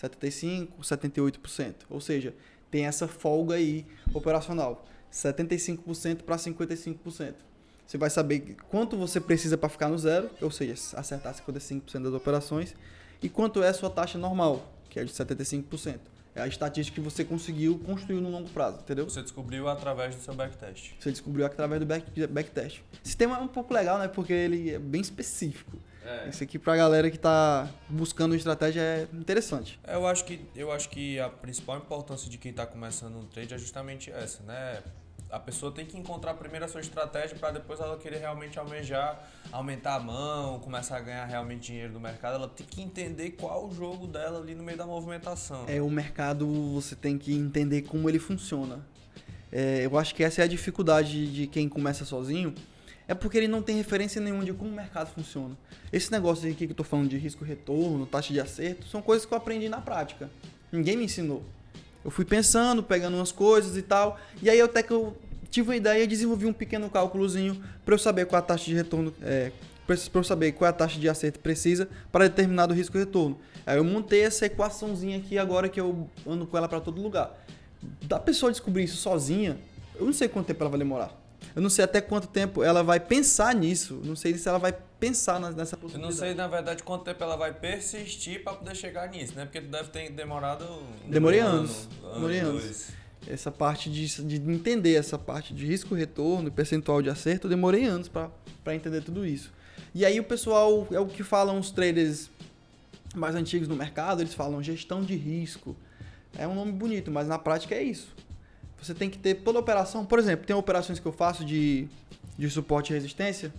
75%, 0.00 0.68
78%. 0.82 1.74
Ou 1.88 2.00
seja, 2.00 2.34
tem 2.70 2.86
essa 2.86 3.08
folga 3.08 3.54
aí 3.54 3.86
operacional. 4.12 4.84
75% 5.12 6.22
para 6.22 6.36
55%. 6.36 7.34
Você 7.86 7.98
vai 7.98 8.08
saber 8.08 8.56
quanto 8.70 8.96
você 8.96 9.20
precisa 9.20 9.58
para 9.58 9.68
ficar 9.68 9.88
no 9.88 9.98
zero, 9.98 10.30
ou 10.40 10.50
seja, 10.50 10.74
acertar 10.96 11.34
55% 11.34 12.02
das 12.02 12.14
operações, 12.14 12.74
e 13.22 13.28
quanto 13.28 13.62
é 13.62 13.68
a 13.68 13.74
sua 13.74 13.90
taxa 13.90 14.16
normal, 14.16 14.72
que 14.88 14.98
é 14.98 15.04
de 15.04 15.12
75%. 15.12 15.98
É 16.34 16.42
a 16.42 16.46
estatística 16.46 16.94
que 16.94 17.00
você 17.00 17.24
conseguiu 17.24 17.78
construir 17.78 18.20
no 18.20 18.30
longo 18.30 18.48
prazo, 18.50 18.78
entendeu? 18.80 19.04
Você 19.08 19.20
descobriu 19.22 19.68
através 19.68 20.14
do 20.14 20.22
seu 20.22 20.34
backtest. 20.34 20.92
Você 20.98 21.10
descobriu 21.10 21.44
através 21.44 21.80
do 21.80 21.86
back, 21.86 22.26
backtest. 22.26 22.80
Esse 22.94 23.10
sistema 23.10 23.36
é 23.36 23.40
um 23.40 23.48
pouco 23.48 23.74
legal, 23.74 23.98
né? 23.98 24.08
Porque 24.08 24.32
ele 24.32 24.70
é 24.70 24.78
bem 24.78 25.00
específico. 25.02 25.76
É. 26.04 26.28
Isso 26.28 26.42
aqui 26.42 26.58
pra 26.58 26.74
galera 26.74 27.10
que 27.10 27.18
tá 27.18 27.68
buscando 27.88 28.34
estratégia 28.34 28.80
é 28.80 29.08
interessante. 29.12 29.78
É, 29.84 29.94
Eu 29.94 30.06
acho 30.06 30.24
que 30.24 30.40
eu 30.56 30.72
acho 30.72 30.88
que 30.88 31.20
a 31.20 31.28
principal 31.28 31.76
importância 31.76 32.28
de 32.28 32.38
quem 32.38 32.50
está 32.50 32.66
começando 32.66 33.16
um 33.16 33.26
trade 33.26 33.54
é 33.54 33.58
justamente 33.58 34.10
essa, 34.10 34.42
né? 34.42 34.82
A 35.32 35.38
pessoa 35.38 35.72
tem 35.72 35.86
que 35.86 35.96
encontrar 35.96 36.34
primeiro 36.34 36.66
a 36.66 36.68
sua 36.68 36.82
estratégia 36.82 37.34
para 37.38 37.52
depois 37.52 37.80
ela 37.80 37.96
querer 37.96 38.18
realmente 38.18 38.58
almejar, 38.58 39.26
aumentar 39.50 39.94
a 39.94 39.98
mão, 39.98 40.60
começar 40.60 40.98
a 40.98 41.00
ganhar 41.00 41.24
realmente 41.24 41.68
dinheiro 41.68 41.90
do 41.90 41.98
mercado. 41.98 42.34
Ela 42.34 42.48
tem 42.48 42.66
que 42.66 42.82
entender 42.82 43.30
qual 43.30 43.66
o 43.66 43.74
jogo 43.74 44.06
dela 44.06 44.40
ali 44.40 44.54
no 44.54 44.62
meio 44.62 44.76
da 44.76 44.84
movimentação. 44.84 45.64
É, 45.66 45.80
o 45.80 45.88
mercado 45.88 46.46
você 46.74 46.94
tem 46.94 47.16
que 47.16 47.32
entender 47.32 47.80
como 47.80 48.10
ele 48.10 48.18
funciona. 48.18 48.84
É, 49.50 49.86
eu 49.86 49.96
acho 49.96 50.14
que 50.14 50.22
essa 50.22 50.42
é 50.42 50.44
a 50.44 50.46
dificuldade 50.46 51.32
de 51.32 51.46
quem 51.46 51.66
começa 51.66 52.04
sozinho. 52.04 52.54
é 53.08 53.14
porque 53.14 53.38
ele 53.38 53.48
não 53.48 53.62
tem 53.62 53.74
referência 53.74 54.20
nenhuma 54.20 54.44
de 54.44 54.52
como 54.52 54.68
o 54.68 54.74
mercado 54.74 55.14
funciona. 55.14 55.56
Esse 55.90 56.12
negócio 56.12 56.46
aqui 56.50 56.66
que 56.66 56.72
eu 56.72 56.76
tô 56.76 56.84
falando 56.84 57.08
de 57.08 57.16
risco 57.16 57.42
retorno, 57.42 58.04
taxa 58.04 58.34
de 58.34 58.40
acerto, 58.40 58.86
são 58.86 59.00
coisas 59.00 59.24
que 59.24 59.32
eu 59.32 59.38
aprendi 59.38 59.70
na 59.70 59.80
prática. 59.80 60.30
Ninguém 60.70 60.94
me 60.94 61.04
ensinou. 61.06 61.42
Eu 62.04 62.10
fui 62.10 62.24
pensando, 62.24 62.82
pegando 62.82 63.16
umas 63.16 63.32
coisas 63.32 63.76
e 63.76 63.82
tal, 63.82 64.18
e 64.42 64.50
aí 64.50 64.60
até 64.60 64.82
que 64.82 64.92
eu 64.92 65.16
tive 65.50 65.68
uma 65.68 65.76
ideia 65.76 66.02
e 66.02 66.06
desenvolvi 66.06 66.46
um 66.46 66.52
pequeno 66.52 66.88
cálculozinho 66.88 67.62
para 67.84 67.94
eu 67.94 67.98
saber 67.98 68.26
qual 68.26 68.38
a 68.38 68.42
taxa 68.42 68.64
de 68.64 68.74
retorno, 68.74 69.14
é, 69.22 69.52
para 69.86 69.96
eu 70.14 70.24
saber 70.24 70.52
qual 70.52 70.66
é 70.66 70.70
a 70.70 70.72
taxa 70.72 70.98
de 70.98 71.08
acerto 71.08 71.38
precisa 71.40 71.88
para 72.10 72.28
determinado 72.28 72.72
risco 72.72 72.96
retorno. 72.96 73.38
Aí 73.66 73.76
eu 73.76 73.84
montei 73.84 74.22
essa 74.22 74.46
equaçãozinha 74.46 75.18
aqui 75.18 75.38
agora 75.38 75.68
que 75.68 75.80
eu 75.80 76.08
ando 76.26 76.46
com 76.46 76.56
ela 76.56 76.68
para 76.68 76.80
todo 76.80 77.00
lugar. 77.00 77.38
Da 78.02 78.18
pessoa 78.18 78.50
descobrir 78.50 78.84
isso 78.84 78.96
sozinha, 78.96 79.58
eu 79.94 80.06
não 80.06 80.12
sei 80.12 80.28
quanto 80.28 80.46
tempo 80.46 80.62
ela 80.62 80.70
vai 80.70 80.78
demorar. 80.78 81.22
Eu 81.54 81.60
não 81.60 81.70
sei 81.70 81.84
até 81.84 82.00
quanto 82.00 82.28
tempo 82.28 82.62
ela 82.62 82.82
vai 82.82 82.98
pensar 82.98 83.54
nisso. 83.54 84.00
Não 84.04 84.16
sei 84.16 84.36
se 84.38 84.48
ela 84.48 84.58
vai 84.58 84.74
pensar 85.02 85.40
nessa 85.40 85.76
possibilidade. 85.76 85.94
Eu 85.94 86.00
não 86.00 86.12
sei, 86.12 86.32
na 86.32 86.46
verdade, 86.46 86.84
quanto 86.84 87.04
tempo 87.04 87.24
ela 87.24 87.36
vai 87.36 87.52
persistir 87.52 88.44
para 88.44 88.54
poder 88.54 88.76
chegar 88.76 89.10
nisso, 89.10 89.34
né? 89.34 89.44
Porque 89.44 89.60
tu 89.60 89.66
deve 89.66 89.88
ter 89.88 90.10
demorado. 90.12 90.64
Demorei 91.08 91.40
anos. 91.40 91.88
Ano, 92.00 92.14
Demorei 92.14 92.38
anos. 92.38 92.62
Dois. 92.62 92.92
Essa 93.26 93.50
parte 93.50 93.90
de, 93.90 94.22
de 94.22 94.36
entender 94.36 94.94
essa 94.94 95.18
parte 95.18 95.52
de 95.52 95.66
risco-retorno, 95.66 96.52
percentual 96.52 97.02
de 97.02 97.10
acerto, 97.10 97.46
eu 97.46 97.50
demorei 97.50 97.84
anos 97.84 98.08
para 98.08 98.30
entender 98.74 99.02
tudo 99.02 99.26
isso. 99.26 99.52
E 99.92 100.04
aí 100.04 100.20
o 100.20 100.24
pessoal, 100.24 100.86
é 100.92 101.00
o 101.00 101.06
que 101.06 101.24
falam 101.24 101.58
os 101.58 101.72
traders 101.72 102.30
mais 103.14 103.34
antigos 103.34 103.66
no 103.66 103.74
mercado, 103.74 104.22
eles 104.22 104.34
falam 104.34 104.62
gestão 104.62 105.02
de 105.02 105.16
risco. 105.16 105.76
É 106.36 106.46
um 106.46 106.54
nome 106.54 106.72
bonito, 106.72 107.10
mas 107.10 107.26
na 107.26 107.38
prática 107.38 107.74
é 107.74 107.82
isso. 107.82 108.14
Você 108.80 108.94
tem 108.94 109.10
que 109.10 109.18
ter 109.18 109.34
toda 109.34 109.58
a 109.58 109.60
operação. 109.60 110.04
Por 110.04 110.18
exemplo, 110.18 110.46
tem 110.46 110.54
operações 110.54 110.98
que 110.98 111.06
eu 111.06 111.12
faço 111.12 111.44
de, 111.44 111.88
de 112.38 112.50
suporte 112.50 112.92
e 112.92 112.94
resistência, 112.94 113.52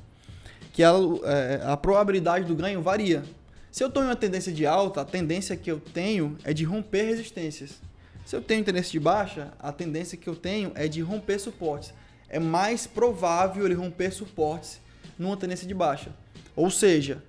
que 0.74 0.84
a, 0.84 0.92
é, 1.24 1.62
a 1.64 1.78
probabilidade 1.78 2.46
do 2.46 2.56
ganho 2.56 2.82
varia. 2.82 3.24
Se 3.72 3.84
eu 3.84 3.88
estou 3.88 4.04
em 4.04 4.08
uma 4.08 4.16
tendência 4.16 4.52
de 4.52 4.66
alta, 4.66 5.02
a 5.02 5.06
tendência 5.06 5.56
que 5.56 5.72
eu 5.72 5.80
tenho 5.80 6.36
é 6.44 6.52
de 6.52 6.64
romper 6.64 7.04
resistências. 7.04 7.82
Se 8.26 8.36
eu 8.36 8.42
tenho 8.42 8.64
tendência 8.64 8.92
de 8.92 9.00
baixa, 9.00 9.54
a 9.60 9.72
tendência 9.72 10.18
que 10.18 10.28
eu 10.28 10.36
tenho 10.36 10.72
é 10.76 10.88
de 10.88 11.00
romper 11.02 11.40
suportes. 11.40 11.94
É 12.28 12.40
mais 12.40 12.88
provável 12.88 13.66
ele 13.66 13.76
romper 13.76 14.12
suportes 14.12 14.82
numa 15.18 15.38
tendência 15.38 15.68
de 15.68 15.74
baixa. 15.74 16.12
Ou 16.56 16.72
seja, 16.72 17.24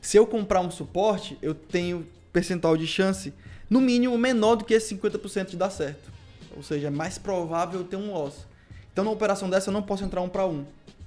se 0.00 0.16
eu 0.16 0.26
comprar 0.26 0.60
um 0.60 0.70
suporte, 0.70 1.38
eu 1.40 1.54
tenho 1.54 2.06
percentual 2.32 2.76
de 2.76 2.86
chance 2.86 3.32
no 3.70 3.80
mínimo 3.80 4.18
menor 4.18 4.56
do 4.56 4.64
que 4.64 4.74
esse 4.74 4.94
50% 4.94 5.50
de 5.50 5.56
dar 5.56 5.70
certo. 5.70 6.12
Ou 6.54 6.62
seja, 6.62 6.88
é 6.88 6.90
mais 6.90 7.16
provável 7.16 7.84
ter 7.84 7.96
um 7.96 8.12
loss. 8.12 8.46
Então, 8.92 9.04
numa 9.04 9.14
operação 9.14 9.48
dessa, 9.48 9.70
eu 9.70 9.72
não 9.72 9.82
posso 9.82 10.04
entrar 10.04 10.20
um 10.20 10.28
para 10.28 10.46
um. 10.46 10.66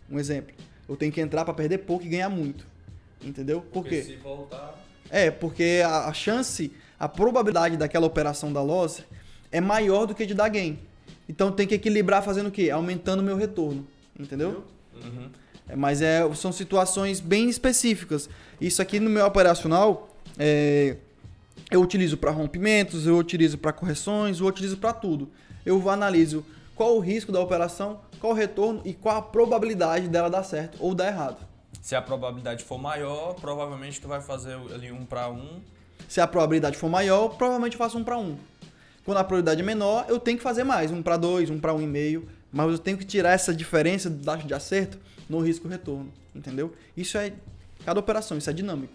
Um 0.10 0.18
exemplo. 0.18 0.56
Eu 0.88 0.96
tenho 0.96 1.12
que 1.12 1.22
entrar 1.22 1.44
para 1.46 1.54
perder 1.54 1.80
pouco 1.80 2.06
e 2.06 2.10
ganhar 2.10 2.30
muito. 2.30 2.66
Entendeu? 3.24 3.62
Por 3.62 3.84
porque 3.84 3.90
quê? 3.90 4.04
Se 4.04 4.16
voltar... 4.18 4.84
É, 5.10 5.32
porque 5.32 5.82
a, 5.86 6.08
a, 6.08 6.14
chance, 6.14 6.72
a 7.00 7.08
probabilidade 7.08 7.78
daquela 7.78 8.06
operação 8.06 8.52
da 8.52 8.62
loss 8.62 9.04
é 9.52 9.62
maior 9.62 10.06
do 10.06 10.14
que 10.14 10.26
de 10.26 10.34
dar 10.34 10.50
gain. 10.50 10.80
Então 11.28 11.52
tem 11.52 11.68
que 11.68 11.76
equilibrar 11.76 12.24
fazendo 12.24 12.48
o 12.48 12.52
quê? 12.52 12.70
Aumentando 12.70 13.20
o 13.20 13.24
meu 13.24 13.36
retorno. 13.36 13.86
Entendeu? 14.20 14.64
Uhum. 14.94 15.30
É, 15.68 15.76
mas 15.76 16.02
é, 16.02 16.22
são 16.36 16.52
situações 16.52 17.20
bem 17.20 17.50
específicas. 17.50 18.30
Isso 18.62 18.82
aqui 18.82 19.00
no 19.00 19.10
meu 19.10 19.26
operacional, 19.26 20.16
é, 20.38 20.98
eu 21.72 21.82
utilizo 21.82 22.18
para 22.18 22.32
rompimentos, 22.32 23.08
eu 23.08 23.18
utilizo 23.18 23.58
para 23.58 23.74
correções, 23.74 24.40
eu 24.40 24.46
utilizo 24.46 24.78
para 24.78 24.94
tudo. 24.94 25.30
Eu 25.66 25.90
analiso 25.90 26.46
qual 26.76 26.96
o 26.96 27.00
risco 27.00 27.32
da 27.32 27.40
operação, 27.40 28.02
qual 28.20 28.34
o 28.34 28.36
retorno 28.36 28.82
e 28.84 28.94
qual 28.94 29.18
a 29.18 29.22
probabilidade 29.22 30.08
dela 30.08 30.30
dar 30.30 30.44
certo 30.44 30.78
ou 30.80 30.94
dar 30.94 31.08
errado. 31.08 31.38
Se 31.82 31.96
a 31.96 32.02
probabilidade 32.02 32.64
for 32.64 32.78
maior, 32.78 33.34
provavelmente 33.36 34.02
tu 34.02 34.08
vai 34.08 34.22
fazer 34.22 34.56
ali 34.74 34.92
um 34.92 35.06
para 35.06 35.30
um. 35.30 35.62
Se 36.08 36.20
a 36.20 36.28
probabilidade 36.28 36.78
for 36.78 36.90
maior, 36.90 37.30
provavelmente 37.30 37.74
eu 37.74 37.78
faço 37.78 37.98
um 37.98 38.04
para 38.04 38.18
um. 38.18 38.38
Quando 39.06 39.18
a 39.18 39.24
probabilidade 39.24 39.62
é 39.62 39.64
menor, 39.64 40.06
eu 40.10 40.20
tenho 40.20 40.38
que 40.38 40.44
fazer 40.44 40.64
mais, 40.64 40.92
um 40.92 41.02
para 41.02 41.16
dois, 41.16 41.50
um 41.50 41.60
para 41.60 41.74
um 41.74 41.82
e 41.82 41.88
meio. 41.88 42.28
Mas 42.52 42.72
eu 42.72 42.80
tenho 42.80 42.98
que 42.98 43.06
tirar 43.06 43.34
essa 43.34 43.54
diferença 43.54 44.10
do 44.10 44.24
taxa 44.24 44.48
de 44.48 44.54
acerto 44.54 44.98
no 45.30 45.40
risco 45.40 45.68
retorno, 45.68 46.12
entendeu? 46.34 46.74
Isso 46.98 47.18
é 47.18 47.34
cada 47.86 48.00
operação, 48.00 48.38
isso 48.38 48.50
é 48.50 48.54
dinâmico. 48.54 48.94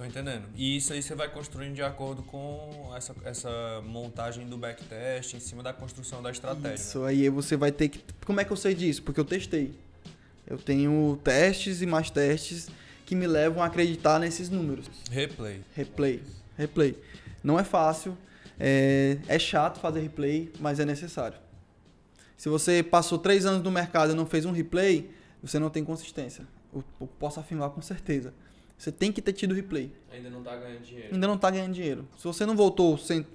Tô 0.00 0.06
entendendo. 0.06 0.44
E 0.56 0.78
isso 0.78 0.94
aí 0.94 1.02
você 1.02 1.14
vai 1.14 1.28
construindo 1.28 1.74
de 1.74 1.82
acordo 1.82 2.22
com 2.22 2.90
essa, 2.96 3.14
essa 3.22 3.82
montagem 3.84 4.46
do 4.46 4.56
backtest 4.56 5.34
em 5.34 5.40
cima 5.40 5.62
da 5.62 5.74
construção 5.74 6.22
da 6.22 6.30
estratégia. 6.30 6.76
Isso 6.76 7.00
né? 7.00 7.08
aí 7.08 7.28
você 7.28 7.54
vai 7.54 7.70
ter 7.70 7.90
que. 7.90 8.02
Como 8.24 8.40
é 8.40 8.44
que 8.46 8.50
eu 8.50 8.56
sei 8.56 8.74
disso? 8.74 9.02
Porque 9.02 9.20
eu 9.20 9.26
testei. 9.26 9.74
Eu 10.46 10.56
tenho 10.56 11.20
testes 11.22 11.82
e 11.82 11.86
mais 11.86 12.08
testes 12.08 12.70
que 13.04 13.14
me 13.14 13.26
levam 13.26 13.62
a 13.62 13.66
acreditar 13.66 14.18
nesses 14.18 14.48
números. 14.48 14.86
Replay. 15.10 15.60
Replay. 15.74 16.22
Replay. 16.56 16.96
Não 17.44 17.60
é 17.60 17.62
fácil. 17.62 18.16
É, 18.58 19.18
é 19.28 19.38
chato 19.38 19.80
fazer 19.80 20.00
replay, 20.00 20.50
mas 20.58 20.80
é 20.80 20.86
necessário. 20.86 21.36
Se 22.38 22.48
você 22.48 22.82
passou 22.82 23.18
três 23.18 23.44
anos 23.44 23.62
no 23.62 23.70
mercado 23.70 24.12
e 24.12 24.14
não 24.14 24.24
fez 24.24 24.46
um 24.46 24.52
replay, 24.52 25.10
você 25.42 25.58
não 25.58 25.68
tem 25.68 25.84
consistência. 25.84 26.46
Eu, 26.74 26.82
eu 26.98 27.06
posso 27.06 27.38
afirmar 27.38 27.68
com 27.68 27.82
certeza. 27.82 28.32
Você 28.80 28.90
tem 28.90 29.12
que 29.12 29.20
ter 29.20 29.34
tido 29.34 29.52
replay. 29.52 29.92
Ainda 30.10 30.30
não 30.30 30.38
está 30.38 30.56
ganhando 30.56 30.80
dinheiro. 30.80 31.08
Ainda 31.12 31.26
não 31.26 31.34
está 31.34 31.50
ganhando 31.50 31.74
dinheiro. 31.74 32.08
Se 32.16 32.24
você 32.24 32.46
não 32.46 32.56
voltou, 32.56 32.96
se 32.96 33.26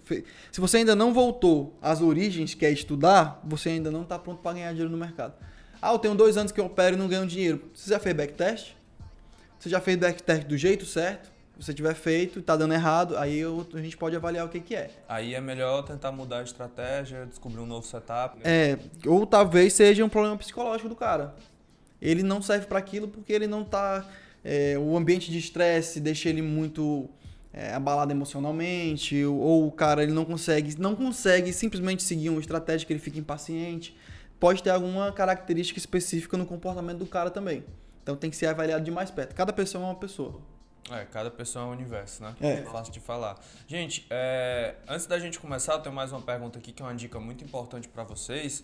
você 0.58 0.78
ainda 0.78 0.96
não 0.96 1.14
voltou 1.14 1.78
às 1.80 2.02
origens, 2.02 2.56
que 2.56 2.66
é 2.66 2.72
estudar, 2.72 3.40
você 3.44 3.70
ainda 3.70 3.92
não 3.92 4.02
está 4.02 4.18
pronto 4.18 4.42
para 4.42 4.54
ganhar 4.54 4.72
dinheiro 4.72 4.90
no 4.90 4.98
mercado. 4.98 5.36
Ah, 5.80 5.94
eu 5.94 6.00
tenho 6.00 6.16
dois 6.16 6.36
anos 6.36 6.52
que 6.52 6.60
eu 6.60 6.66
opero 6.66 6.96
e 6.96 7.00
não 7.00 7.08
ganho 7.08 7.28
dinheiro. 7.28 7.62
Você 7.76 7.92
já 7.92 8.00
fez 8.00 8.16
backtest? 8.16 8.76
Você 9.60 9.70
já 9.70 9.80
fez 9.80 9.96
backtest 10.00 10.48
do 10.48 10.58
jeito 10.58 10.84
certo? 10.84 11.28
Se 11.60 11.64
você 11.64 11.76
tiver 11.76 11.94
feito 11.94 12.40
e 12.40 12.42
está 12.42 12.58
dando 12.58 12.74
errado, 12.74 13.16
aí 13.16 13.38
eu, 13.38 13.68
a 13.72 13.82
gente 13.82 13.96
pode 13.96 14.16
avaliar 14.16 14.48
o 14.48 14.50
que, 14.50 14.60
que 14.60 14.76
é. 14.76 14.90
Aí 15.08 15.36
é 15.36 15.40
melhor 15.40 15.84
tentar 15.84 16.12
mudar 16.12 16.40
a 16.40 16.44
estratégia, 16.44 17.24
descobrir 17.28 17.60
um 17.60 17.68
novo 17.68 17.86
setup. 17.86 18.40
É, 18.44 18.80
ou 19.06 19.28
talvez 19.28 19.74
seja 19.74 20.04
um 20.04 20.10
problema 20.10 20.36
psicológico 20.38 20.90
do 20.90 20.96
cara. 20.96 21.36
Ele 22.02 22.24
não 22.24 22.42
serve 22.42 22.66
para 22.66 22.80
aquilo 22.80 23.08
porque 23.08 23.32
ele 23.32 23.46
não 23.46 23.62
está 23.62 24.04
é, 24.48 24.78
o 24.78 24.96
ambiente 24.96 25.32
de 25.32 25.40
estresse 25.40 26.00
deixa 26.00 26.30
ele 26.30 26.44
muito 26.44 27.10
é, 27.52 27.74
abalado 27.74 28.12
emocionalmente, 28.12 29.26
ou 29.26 29.68
o 29.68 29.72
cara 29.72 30.04
ele 30.04 30.12
não 30.12 30.24
consegue, 30.24 30.80
não 30.80 30.96
consegue 30.96 31.52
simplesmente 31.52 32.04
seguir 32.04 32.30
uma 32.30 32.40
estratégia 32.40 32.86
que 32.86 32.94
ele 32.94 33.00
fica 33.00 33.18
impaciente. 33.18 33.98
Pode 34.40 34.62
ter 34.62 34.70
alguma 34.70 35.12
característica 35.12 35.80
específica 35.80 36.38
no 36.38 36.46
comportamento 36.46 37.00
do 37.00 37.08
cara 37.08 37.32
também. 37.32 37.64
Então 38.04 38.16
tem 38.16 38.30
que 38.30 38.36
ser 38.36 38.46
avaliado 38.46 38.86
de 38.86 38.92
mais 38.92 39.10
perto. 39.10 39.34
Cada 39.34 39.52
pessoa 39.52 39.84
é 39.84 39.88
uma 39.88 39.96
pessoa. 39.96 40.40
É, 40.92 41.06
cada 41.06 41.32
pessoa 41.32 41.66
é 41.66 41.68
um 41.70 41.72
universo, 41.72 42.22
né? 42.22 42.36
É. 42.40 42.52
é 42.52 42.62
fácil 42.66 42.94
de 42.94 43.00
falar. 43.00 43.44
Gente, 43.68 44.06
é, 44.12 44.76
antes 44.88 45.08
da 45.08 45.18
gente 45.18 45.40
começar, 45.40 45.74
eu 45.74 45.80
tenho 45.80 45.96
mais 45.96 46.12
uma 46.12 46.22
pergunta 46.22 46.60
aqui 46.60 46.72
que 46.72 46.84
é 46.84 46.86
uma 46.86 46.94
dica 46.94 47.20
muito 47.20 47.44
importante 47.44 47.88
para 47.88 48.04
vocês 48.04 48.64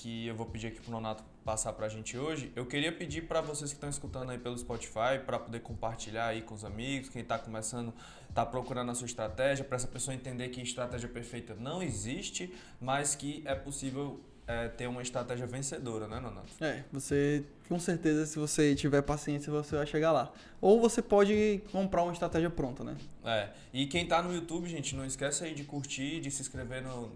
que 0.00 0.26
eu 0.26 0.34
vou 0.34 0.46
pedir 0.46 0.68
aqui 0.68 0.80
pro 0.80 0.90
Nonato 0.90 1.22
passar 1.44 1.74
pra 1.74 1.88
gente 1.88 2.16
hoje, 2.16 2.50
eu 2.56 2.64
queria 2.64 2.90
pedir 2.90 3.22
para 3.22 3.42
vocês 3.42 3.70
que 3.70 3.76
estão 3.76 3.90
escutando 3.90 4.30
aí 4.30 4.38
pelo 4.38 4.56
Spotify 4.56 5.18
para 5.24 5.38
poder 5.38 5.60
compartilhar 5.60 6.26
aí 6.26 6.40
com 6.40 6.54
os 6.54 6.64
amigos, 6.64 7.10
quem 7.10 7.20
está 7.20 7.38
começando, 7.38 7.92
está 8.28 8.46
procurando 8.46 8.90
a 8.90 8.94
sua 8.94 9.06
estratégia, 9.06 9.62
para 9.62 9.76
essa 9.76 9.86
pessoa 9.86 10.14
entender 10.14 10.48
que 10.48 10.60
estratégia 10.62 11.08
perfeita 11.08 11.54
não 11.54 11.82
existe, 11.82 12.54
mas 12.80 13.14
que 13.14 13.42
é 13.44 13.54
possível 13.54 14.20
é, 14.46 14.68
ter 14.68 14.86
uma 14.86 15.02
estratégia 15.02 15.46
vencedora, 15.46 16.08
né, 16.08 16.18
Nonato? 16.18 16.48
É, 16.62 16.82
você, 16.90 17.44
com 17.68 17.78
certeza, 17.78 18.24
se 18.24 18.38
você 18.38 18.74
tiver 18.74 19.02
paciência, 19.02 19.52
você 19.52 19.76
vai 19.76 19.86
chegar 19.86 20.12
lá. 20.12 20.32
Ou 20.62 20.80
você 20.80 21.02
pode 21.02 21.62
comprar 21.70 22.04
uma 22.04 22.12
estratégia 22.12 22.48
pronta, 22.48 22.82
né? 22.82 22.96
É, 23.22 23.50
e 23.72 23.86
quem 23.86 24.04
está 24.04 24.22
no 24.22 24.34
YouTube, 24.34 24.66
gente, 24.66 24.96
não 24.96 25.04
esquece 25.04 25.44
aí 25.44 25.54
de 25.54 25.64
curtir, 25.64 26.20
de 26.20 26.30
se 26.30 26.40
inscrever 26.40 26.82
no, 26.82 27.12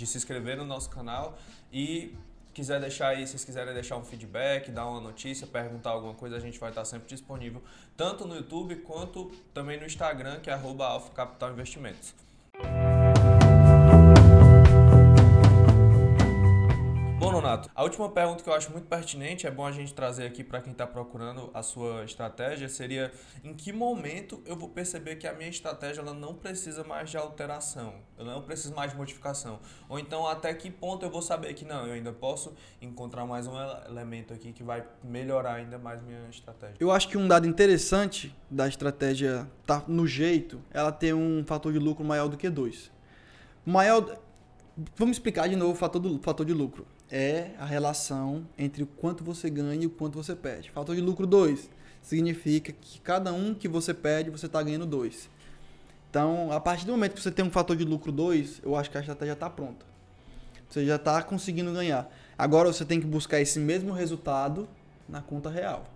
de 0.00 0.06
se 0.06 0.16
inscrever 0.16 0.56
no 0.56 0.64
nosso 0.64 0.88
canal 0.88 1.38
e 1.70 2.16
quiser 2.54 2.80
deixar 2.80 3.08
aí, 3.08 3.26
se 3.26 3.32
vocês 3.32 3.44
quiserem 3.44 3.74
deixar 3.74 3.98
um 3.98 4.04
feedback, 4.04 4.70
dar 4.70 4.86
uma 4.86 5.00
notícia, 5.00 5.46
perguntar 5.46 5.90
alguma 5.90 6.14
coisa, 6.14 6.36
a 6.36 6.40
gente 6.40 6.58
vai 6.58 6.70
estar 6.70 6.84
sempre 6.86 7.06
disponível, 7.06 7.62
tanto 7.96 8.26
no 8.26 8.34
YouTube 8.34 8.76
quanto 8.76 9.30
também 9.52 9.78
no 9.78 9.84
Instagram, 9.84 10.40
que 10.40 10.48
é 10.48 10.54
arroba 10.54 11.00
Capital 11.14 11.52
Investimentos. 11.52 12.14
Nonato, 17.40 17.70
a 17.74 17.82
última 17.82 18.06
pergunta 18.10 18.42
que 18.42 18.50
eu 18.50 18.52
acho 18.52 18.70
muito 18.70 18.86
pertinente, 18.86 19.46
é 19.46 19.50
bom 19.50 19.64
a 19.64 19.72
gente 19.72 19.94
trazer 19.94 20.26
aqui 20.26 20.44
para 20.44 20.60
quem 20.60 20.72
está 20.72 20.86
procurando 20.86 21.50
a 21.54 21.62
sua 21.62 22.04
estratégia, 22.04 22.68
seria 22.68 23.10
em 23.42 23.54
que 23.54 23.72
momento 23.72 24.42
eu 24.44 24.54
vou 24.54 24.68
perceber 24.68 25.16
que 25.16 25.26
a 25.26 25.32
minha 25.32 25.48
estratégia 25.48 26.02
ela 26.02 26.12
não 26.12 26.34
precisa 26.34 26.84
mais 26.84 27.08
de 27.08 27.16
alteração, 27.16 27.94
eu 28.18 28.26
não 28.26 28.42
preciso 28.42 28.74
mais 28.74 28.90
de 28.90 28.96
modificação. 28.98 29.58
Ou 29.88 29.98
então 29.98 30.26
até 30.26 30.52
que 30.52 30.70
ponto 30.70 31.04
eu 31.04 31.10
vou 31.10 31.22
saber 31.22 31.54
que 31.54 31.64
não, 31.64 31.86
eu 31.86 31.94
ainda 31.94 32.12
posso 32.12 32.52
encontrar 32.80 33.24
mais 33.24 33.46
um 33.46 33.54
elemento 33.88 34.34
aqui 34.34 34.52
que 34.52 34.62
vai 34.62 34.84
melhorar 35.02 35.54
ainda 35.54 35.78
mais 35.78 36.02
minha 36.02 36.28
estratégia. 36.28 36.76
Eu 36.78 36.90
acho 36.90 37.08
que 37.08 37.16
um 37.16 37.26
dado 37.26 37.48
interessante 37.48 38.36
da 38.50 38.68
estratégia 38.68 39.50
tá 39.66 39.82
no 39.88 40.06
jeito, 40.06 40.60
ela 40.70 40.92
ter 40.92 41.14
um 41.14 41.42
fator 41.46 41.72
de 41.72 41.78
lucro 41.78 42.04
maior 42.04 42.28
do 42.28 42.36
que 42.36 42.50
dois. 42.50 42.90
Maior 43.64 44.18
Vamos 44.96 45.16
explicar 45.16 45.48
de 45.48 45.56
novo 45.56 45.72
o 45.72 45.74
fator, 45.74 46.00
do, 46.00 46.18
fator 46.20 46.46
de 46.46 46.54
lucro. 46.54 46.86
É 47.10 47.50
a 47.58 47.64
relação 47.64 48.46
entre 48.56 48.82
o 48.82 48.86
quanto 48.86 49.24
você 49.24 49.50
ganha 49.50 49.82
e 49.82 49.86
o 49.86 49.90
quanto 49.90 50.16
você 50.16 50.34
perde. 50.34 50.70
Fator 50.70 50.94
de 50.94 51.00
lucro 51.00 51.26
2 51.26 51.68
significa 52.00 52.72
que 52.72 53.00
cada 53.00 53.32
um 53.32 53.52
que 53.52 53.66
você 53.66 53.92
perde, 53.92 54.30
você 54.30 54.46
está 54.46 54.62
ganhando 54.62 54.86
2. 54.86 55.28
Então, 56.08 56.50
a 56.52 56.60
partir 56.60 56.86
do 56.86 56.92
momento 56.92 57.14
que 57.14 57.22
você 57.22 57.30
tem 57.30 57.44
um 57.44 57.50
fator 57.50 57.76
de 57.76 57.84
lucro 57.84 58.10
2, 58.10 58.62
eu 58.64 58.76
acho 58.76 58.90
que 58.90 58.96
a 58.96 59.00
estratégia 59.00 59.32
está 59.32 59.50
pronta. 59.50 59.86
Você 60.68 60.86
já 60.86 60.96
está 60.96 61.20
conseguindo 61.22 61.72
ganhar. 61.72 62.08
Agora 62.38 62.72
você 62.72 62.84
tem 62.84 63.00
que 63.00 63.06
buscar 63.06 63.40
esse 63.40 63.58
mesmo 63.58 63.92
resultado 63.92 64.68
na 65.08 65.20
conta 65.20 65.50
real. 65.50 65.92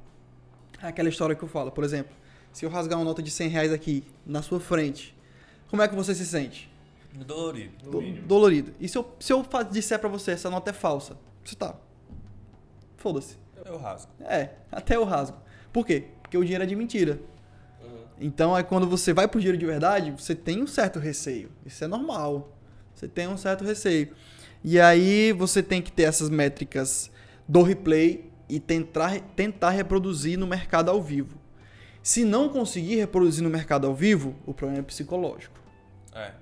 É 0.82 0.88
aquela 0.88 1.08
história 1.08 1.34
que 1.36 1.42
eu 1.42 1.48
falo, 1.48 1.70
por 1.70 1.84
exemplo, 1.84 2.14
se 2.52 2.64
eu 2.64 2.70
rasgar 2.70 2.98
uma 2.98 3.04
nota 3.04 3.22
de 3.22 3.30
100 3.30 3.48
reais 3.48 3.72
aqui 3.72 4.04
na 4.26 4.42
sua 4.42 4.60
frente, 4.60 5.16
como 5.68 5.80
é 5.80 5.88
que 5.88 5.94
você 5.94 6.14
se 6.14 6.26
sente? 6.26 6.70
Dolorido. 7.14 7.90
Do, 7.90 8.22
dolorido. 8.22 8.74
E 8.80 8.88
se 8.88 8.98
eu, 8.98 9.14
se 9.20 9.32
eu 9.32 9.44
disser 9.70 9.98
pra 9.98 10.08
você, 10.08 10.32
essa 10.32 10.50
nota 10.50 10.70
é 10.70 10.72
falsa, 10.72 11.16
você 11.44 11.54
tá. 11.54 11.76
Foda-se. 12.96 13.38
Eu 13.64 13.78
rasgo. 13.78 14.10
É, 14.20 14.50
até 14.70 14.96
eu 14.96 15.04
rasgo. 15.04 15.38
Por 15.72 15.86
quê? 15.86 16.08
Porque 16.22 16.36
o 16.36 16.42
dinheiro 16.42 16.64
é 16.64 16.66
de 16.66 16.74
mentira. 16.74 17.20
Uhum. 17.82 18.04
Então, 18.20 18.56
é 18.56 18.62
quando 18.62 18.88
você 18.88 19.12
vai 19.12 19.28
pro 19.28 19.40
dinheiro 19.40 19.56
de 19.56 19.64
verdade, 19.64 20.10
você 20.10 20.34
tem 20.34 20.62
um 20.62 20.66
certo 20.66 20.98
receio. 20.98 21.50
Isso 21.64 21.84
é 21.84 21.86
normal. 21.86 22.52
Você 22.94 23.08
tem 23.08 23.28
um 23.28 23.36
certo 23.36 23.64
receio. 23.64 24.12
E 24.62 24.80
aí 24.80 25.32
você 25.32 25.62
tem 25.62 25.80
que 25.80 25.92
ter 25.92 26.04
essas 26.04 26.28
métricas 26.30 27.10
do 27.46 27.62
replay 27.62 28.30
e 28.48 28.58
tentar, 28.58 29.20
tentar 29.36 29.70
reproduzir 29.70 30.38
no 30.38 30.46
mercado 30.46 30.90
ao 30.90 31.02
vivo. 31.02 31.38
Se 32.02 32.24
não 32.24 32.48
conseguir 32.48 32.96
reproduzir 32.96 33.42
no 33.42 33.50
mercado 33.50 33.86
ao 33.86 33.94
vivo, 33.94 34.34
o 34.46 34.52
problema 34.52 34.80
é 34.80 34.82
psicológico. 34.82 35.58
É. 36.12 36.32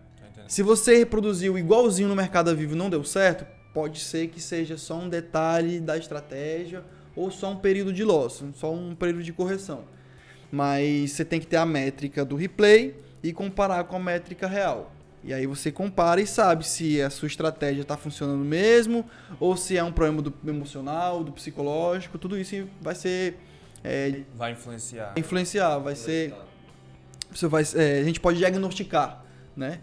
Se 0.49 0.63
você 0.63 0.99
reproduziu 0.99 1.59
igualzinho 1.59 2.09
no 2.09 2.17
mercado 2.17 2.55
vivo 2.55 2.75
e 2.75 2.77
não 2.77 2.91
deu 2.91 3.05
certo, 3.05 3.47
pode 3.73 4.01
ser 4.01 4.29
que 4.29 4.41
seja 4.41 4.77
só 4.77 4.99
um 4.99 5.09
detalhe 5.09 5.81
da 5.81 5.97
estratégia 5.97 6.85
ou 7.17 7.31
só 7.31 7.51
um 7.51 7.57
período 7.57 7.93
de 7.93 8.05
loss, 8.05 8.45
só 8.55 8.73
um 8.73 8.95
período 8.95 9.23
de 9.23 9.33
correção. 9.33 9.85
Mas 10.51 11.13
você 11.13 11.25
tem 11.25 11.41
que 11.41 11.47
ter 11.47 11.57
a 11.57 11.67
métrica 11.67 12.25
do 12.25 12.37
replay 12.37 12.95
e 13.23 13.33
comparar 13.33 13.85
com 13.85 13.97
a 13.97 14.01
métrica 14.01 14.47
real. 14.47 14.93
E 15.25 15.33
aí 15.33 15.47
você 15.47 15.71
compara 15.71 16.21
e 16.21 16.27
sabe 16.27 16.67
se 16.67 17.01
a 17.01 17.09
sua 17.09 17.29
estratégia 17.29 17.83
está 17.83 17.97
funcionando 17.97 18.45
mesmo 18.45 19.07
ou 19.39 19.57
se 19.57 19.77
é 19.77 19.85
um 19.85 19.93
problema 19.93 20.21
do 20.21 20.35
emocional, 20.47 21.23
do 21.23 21.31
psicológico, 21.31 22.19
tudo 22.19 22.37
isso 22.37 22.69
vai 22.81 22.95
ser 22.95 23.39
é, 23.85 24.23
vai 24.35 24.53
influenciar. 24.53 25.15
Influenciar, 25.17 25.79
vai 25.79 25.95
ser 25.95 26.35
você 27.31 27.47
vai, 27.47 27.63
é, 27.77 28.01
a 28.01 28.05
gente 28.05 28.21
pode 28.21 28.39
diagnosticar, 28.39 29.25
né? 29.57 29.81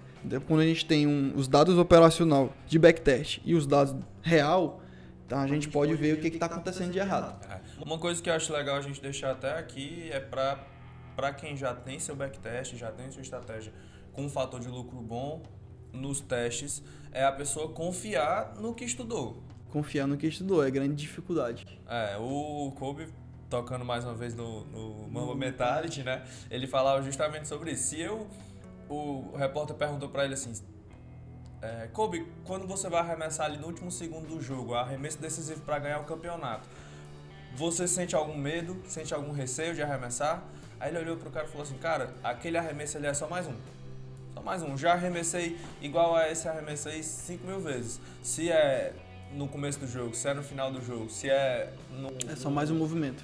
Quando 0.48 0.62
a 0.62 0.66
gente 0.66 0.86
tem 0.86 1.08
um, 1.08 1.34
os 1.36 1.48
dados 1.48 1.78
operacional 1.78 2.54
de 2.68 2.78
backtest 2.78 3.40
e 3.46 3.56
os 3.56 3.66
dados 3.66 3.96
real, 4.22 4.82
então 5.26 5.40
a 5.40 5.48
gente, 5.48 5.70
pode, 5.70 5.92
pode 5.92 6.02
ver 6.02 6.14
o 6.14 6.22
que 6.22 6.28
está 6.28 6.48
acontecendo 6.48 6.92
de 6.92 7.00
errado. 7.00 7.46
É. 7.50 7.60
Uma 7.84 7.98
coisa 7.98 8.22
que 8.22 8.30
eu 8.30 8.34
acho 8.34 8.52
legal 8.52 8.78
a 8.78 8.82
gente 8.82 9.02
deixar 9.02 9.32
até 9.32 9.58
aqui 9.58 10.10
é 10.12 10.20
para 10.20 10.60
para 11.16 11.34
quem 11.34 11.58
já 11.58 11.76
tem 11.76 12.00
seu 12.00 12.16
backtest, 12.16 12.78
já 12.78 12.94
tem 12.94 13.12
sua 13.12 13.22
estratégia 13.22 13.74
com 14.14 14.24
um 14.24 14.30
fator 14.30 14.58
de 14.62 14.70
lucro 14.70 15.02
bom 15.02 15.44
nos 15.92 16.22
testes, 16.22 16.82
é 17.12 17.26
a 17.26 17.32
pessoa 17.32 17.74
confiar 17.74 18.56
no 18.56 18.74
que 18.74 18.86
estudou. 18.86 19.44
Confiar 19.70 20.08
no 20.08 20.16
que 20.16 20.28
estudou, 20.28 20.66
é 20.66 20.72
grande 20.72 20.96
dificuldade. 20.96 21.66
É, 21.90 22.16
o 22.18 22.72
Kobe 22.78 23.10
tocando 23.50 23.84
mais 23.84 24.06
uma 24.06 24.14
vez 24.14 24.34
no, 24.34 24.64
no 24.66 25.10
Mamba 25.10 25.36
Mentality, 25.36 26.04
né? 26.04 26.24
Ele 26.50 26.68
falava 26.68 27.02
justamente 27.02 27.48
sobre 27.48 27.72
isso. 27.72 27.90
Se 27.90 28.00
eu 28.00 28.28
o 28.90 29.36
repórter 29.38 29.76
perguntou 29.76 30.10
para 30.10 30.26
ele 30.26 30.34
assim: 30.34 30.54
é, 31.62 31.88
Kobe, 31.94 32.28
quando 32.46 32.68
você 32.68 32.90
vai 32.90 33.02
arremessar 33.02 33.46
ali 33.46 33.58
no 33.58 33.68
último 33.68 33.92
segundo 33.92 34.28
do 34.28 34.42
jogo, 34.42 34.74
arremesso 34.74 35.20
decisivo 35.20 35.62
para 35.62 35.80
ganhar 35.80 36.00
o 36.00 36.06
campeonato, 36.06 36.68
você 37.56 37.88
sente 37.88 38.16
algum 38.16 38.38
medo, 38.38 38.82
sente 38.88 39.14
algum 39.14 39.32
receio 39.32 39.76
de 39.76 39.82
arremessar? 39.82 40.44
Aí 40.80 40.90
ele 40.90 41.00
olhou 41.00 41.18
pro 41.18 41.30
cara 41.30 41.46
e 41.46 41.50
falou 41.50 41.64
assim: 41.64 41.78
Cara, 41.78 42.14
aquele 42.24 42.58
arremesso 42.58 42.98
ali 42.98 43.08
é 43.08 43.14
só 43.14 43.28
mais 43.28 43.48
um. 43.48 43.56
Só 44.34 44.42
mais 44.42 44.64
um. 44.64 44.78
Já 44.78 44.94
arremessei 44.94 45.58
igual 45.82 46.16
a 46.16 46.32
esse 46.32 46.48
arremesso 46.48 46.90
aí 46.90 47.04
5 47.04 47.46
mil 47.46 47.60
vezes. 47.60 48.00
Se 48.24 48.50
é 48.50 48.94
no 49.34 49.48
começo 49.48 49.80
do 49.80 49.88
jogo, 49.88 50.16
se 50.16 50.28
é 50.28 50.34
no 50.34 50.42
final 50.42 50.72
do 50.72 50.82
jogo, 50.82 51.10
se 51.10 51.30
é 51.30 51.74
no. 51.92 52.10
É 52.32 52.36
só 52.36 52.50
mais 52.50 52.72
um 52.72 52.76
movimento. 52.76 53.24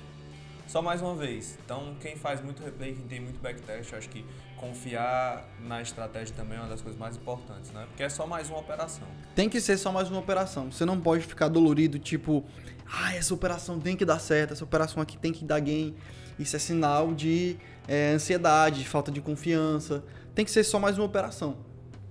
Só 0.67 0.81
mais 0.81 1.01
uma 1.01 1.15
vez. 1.15 1.57
Então, 1.63 1.95
quem 2.01 2.15
faz 2.15 2.41
muito 2.41 2.63
replay, 2.63 2.93
quem 2.93 3.07
tem 3.07 3.19
muito 3.19 3.39
backtest, 3.39 3.93
acho 3.93 4.09
que 4.09 4.25
confiar 4.57 5.47
na 5.59 5.81
estratégia 5.81 6.35
também 6.35 6.57
é 6.57 6.61
uma 6.61 6.69
das 6.69 6.81
coisas 6.81 6.99
mais 6.99 7.15
importantes, 7.15 7.71
né? 7.71 7.85
Porque 7.87 8.03
é 8.03 8.09
só 8.09 8.25
mais 8.25 8.49
uma 8.49 8.59
operação. 8.59 9.07
Tem 9.35 9.49
que 9.49 9.59
ser 9.59 9.77
só 9.77 9.91
mais 9.91 10.09
uma 10.09 10.19
operação. 10.19 10.71
Você 10.71 10.85
não 10.85 10.99
pode 10.99 11.25
ficar 11.25 11.47
dolorido, 11.47 11.99
tipo, 11.99 12.43
ah, 12.91 13.15
essa 13.15 13.33
operação 13.33 13.79
tem 13.79 13.95
que 13.95 14.05
dar 14.05 14.19
certo, 14.19 14.53
essa 14.53 14.63
operação 14.63 15.01
aqui 15.01 15.17
tem 15.17 15.31
que 15.31 15.43
dar 15.43 15.59
gain. 15.59 15.95
Isso 16.37 16.55
é 16.55 16.59
sinal 16.59 17.13
de 17.13 17.57
é, 17.87 18.13
ansiedade, 18.13 18.79
de 18.79 18.87
falta 18.87 19.11
de 19.11 19.21
confiança. 19.21 20.03
Tem 20.33 20.43
que 20.43 20.51
ser 20.51 20.63
só 20.63 20.79
mais 20.79 20.97
uma 20.97 21.05
operação. 21.05 21.57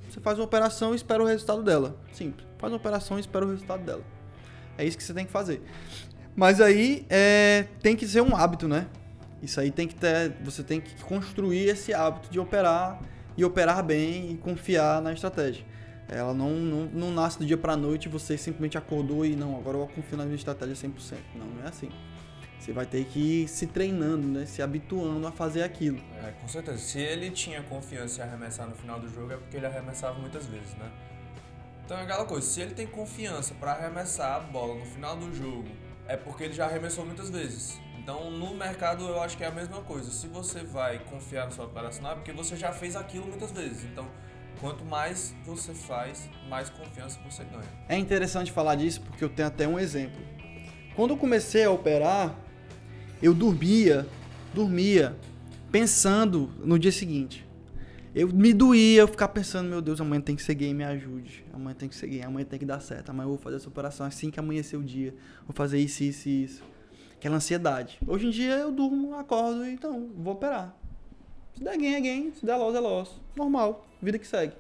Você 0.09 0.21
faz 0.21 0.39
uma 0.39 0.45
operação 0.45 0.93
e 0.93 0.97
espera 0.97 1.23
o 1.23 1.27
resultado 1.27 1.63
dela. 1.63 1.99
Simples. 2.13 2.47
Faz 2.59 2.73
uma 2.73 2.79
operação 2.79 3.17
e 3.17 3.21
espera 3.21 3.45
o 3.45 3.51
resultado 3.51 3.83
dela. 3.83 4.03
É 4.79 4.85
isso 4.85 4.97
que 4.97 5.05
você 5.05 5.13
tem 5.13 5.27
que 5.27 5.33
fazer. 5.33 5.63
Mas 6.37 6.61
aí 6.61 7.07
é, 7.09 7.67
tem 7.83 7.95
que 7.95 8.07
ser 8.07 8.21
um 8.21 8.35
hábito, 8.35 8.67
né? 8.67 8.87
Isso 9.43 9.61
aí 9.61 9.71
tem 9.71 9.87
que 9.87 9.95
ter. 9.95 10.33
Você 10.43 10.63
tem 10.63 10.81
que 10.81 10.95
construir 11.05 11.69
esse 11.69 11.93
hábito 11.93 12.31
de 12.31 12.39
operar 12.39 13.01
e 13.37 13.45
operar 13.45 13.83
bem 13.83 14.33
e 14.33 14.37
confiar 14.37 15.03
na 15.03 15.13
estratégia. 15.13 15.65
Ela 16.09 16.35
não, 16.35 16.51
não, 16.51 16.85
não 16.87 17.11
nasce 17.11 17.39
do 17.39 17.47
dia 17.47 17.57
para 17.57 17.77
noite 17.77 18.09
você 18.09 18.37
simplesmente 18.37 18.77
acordou 18.77 19.25
e 19.25 19.35
não, 19.35 19.57
agora 19.57 19.77
eu 19.77 19.87
vou 19.87 19.89
confiar 19.89 20.19
na 20.19 20.25
minha 20.25 20.37
estratégia 20.37 20.75
100%. 20.75 21.17
Não, 21.35 21.47
não 21.47 21.65
é 21.65 21.69
assim. 21.69 21.91
Você 22.59 22.73
vai 22.73 22.87
ter 22.87 23.05
que 23.05 23.43
ir 23.43 23.49
se 23.49 23.67
treinando, 23.67 24.27
né? 24.27 24.47
Se 24.47 24.63
habituando 24.63 25.27
a 25.27 25.33
fazer 25.33 25.63
aquilo. 25.63 25.99
É, 26.23 26.31
com 26.31 26.49
certeza. 26.49 26.79
Se 26.79 26.99
ele 26.99 27.31
tinha 27.31 27.63
confiança 27.63 28.23
em 28.23 28.25
arremessar 28.25 28.67
no 28.69 28.75
final 28.75 28.99
do 28.99 29.09
jogo 29.09 29.33
é 29.33 29.37
porque 29.37 29.57
ele 29.57 29.67
arremessava 29.67 30.19
muitas 30.19 30.47
vezes, 30.47 30.75
né? 30.77 30.91
Então 31.85 31.99
é 31.99 32.03
aquela 32.03 32.25
coisa, 32.25 32.47
se 32.47 32.63
ele 32.63 32.75
tem 32.75 32.87
confiança 32.87 33.53
para 33.55 33.73
arremessar 33.73 34.37
a 34.37 34.41
bola 34.41 34.75
no 34.77 34.87
final 34.87 35.15
do 35.17 35.35
jogo 35.35 35.69
é 36.09 36.17
porque 36.17 36.45
ele 36.45 36.55
já 36.55 36.65
arremessou 36.65 37.05
muitas 37.05 37.29
vezes. 37.29 37.79
Então, 38.05 38.31
no 38.31 38.55
mercado, 38.55 39.03
eu 39.09 39.19
acho 39.23 39.35
que 39.35 39.43
é 39.43 39.47
a 39.47 39.51
mesma 39.51 39.81
coisa. 39.81 40.11
Se 40.11 40.29
você 40.29 40.63
vai 40.63 40.99
confiar 40.99 41.47
no 41.47 41.53
seu 41.53 41.65
operacional, 41.65 42.13
é 42.13 42.15
porque 42.17 42.33
você 42.33 42.55
já 42.55 42.71
fez 42.71 42.95
aquilo 42.95 43.27
muitas 43.27 43.51
vezes. 43.51 43.83
Então, 43.85 44.07
quanto 44.61 44.85
mais 44.85 45.35
você 45.43 45.73
faz, 45.73 46.29
mais 46.47 46.69
confiança 46.69 47.19
você 47.25 47.43
ganha. 47.45 47.65
É 47.89 47.97
interessante 47.97 48.53
falar 48.53 48.75
disso 48.75 49.01
porque 49.01 49.25
eu 49.25 49.31
tenho 49.31 49.49
até 49.49 49.67
um 49.67 49.79
exemplo. 49.79 50.21
Quando 50.95 51.13
eu 51.13 51.17
comecei 51.17 51.65
a 51.65 51.71
operar, 51.71 52.39
eu 53.23 53.33
dormia, 53.33 54.07
dormia 54.53 55.17
pensando 55.73 56.53
no 56.63 56.79
dia 56.79 56.93
seguinte. 56.93 57.49
Eu 58.15 58.29
me 58.29 58.53
doía, 58.53 59.01
eu 59.01 59.09
ficar 59.09 59.29
pensando, 59.29 59.71
meu 59.71 59.81
Deus, 59.81 59.99
amanhã 59.99 60.21
tem 60.21 60.37
que 60.37 60.43
ser 60.43 60.55
game, 60.57 60.75
me 60.75 60.85
ajude. 60.85 61.43
Amanhã 61.55 61.75
tem 61.75 61.89
que 61.89 61.97
ser 61.97 62.09
game, 62.09 62.23
amanhã 62.23 62.45
tem 62.45 62.59
que 62.59 62.67
dar 62.67 62.81
certo. 62.81 63.09
Amanhã 63.09 63.25
eu 63.25 63.31
vou 63.31 63.39
fazer 63.39 63.57
essa 63.57 63.69
operação 63.69 64.05
assim 64.05 64.31
que 64.31 64.39
amanhecer 64.39 64.77
o 64.77 64.83
dia. 64.83 65.15
Vou 65.47 65.55
fazer 65.55 65.79
isso, 65.79 66.05
isso 66.05 66.29
e 66.29 66.45
isso. 66.45 66.74
Aquela 67.25 67.37
ansiedade. 67.37 67.99
Hoje 68.07 68.27
em 68.27 68.31
dia 68.31 68.53
eu 68.53 68.71
durmo, 68.71 69.15
acordo 69.15 69.65
e 69.65 69.73
então, 69.73 70.11
vou 70.15 70.35
operar. 70.35 70.77
Se 71.57 71.65
der 71.65 71.79
game, 71.79 71.95
é 71.95 72.01
game. 72.03 72.33
Se 72.39 72.45
der 72.45 72.55
loss, 72.55 72.75
é 72.75 72.81
loss. 72.81 73.21
Normal, 73.35 73.87
vida 74.03 74.19
que 74.19 74.27
segue. 74.27 74.53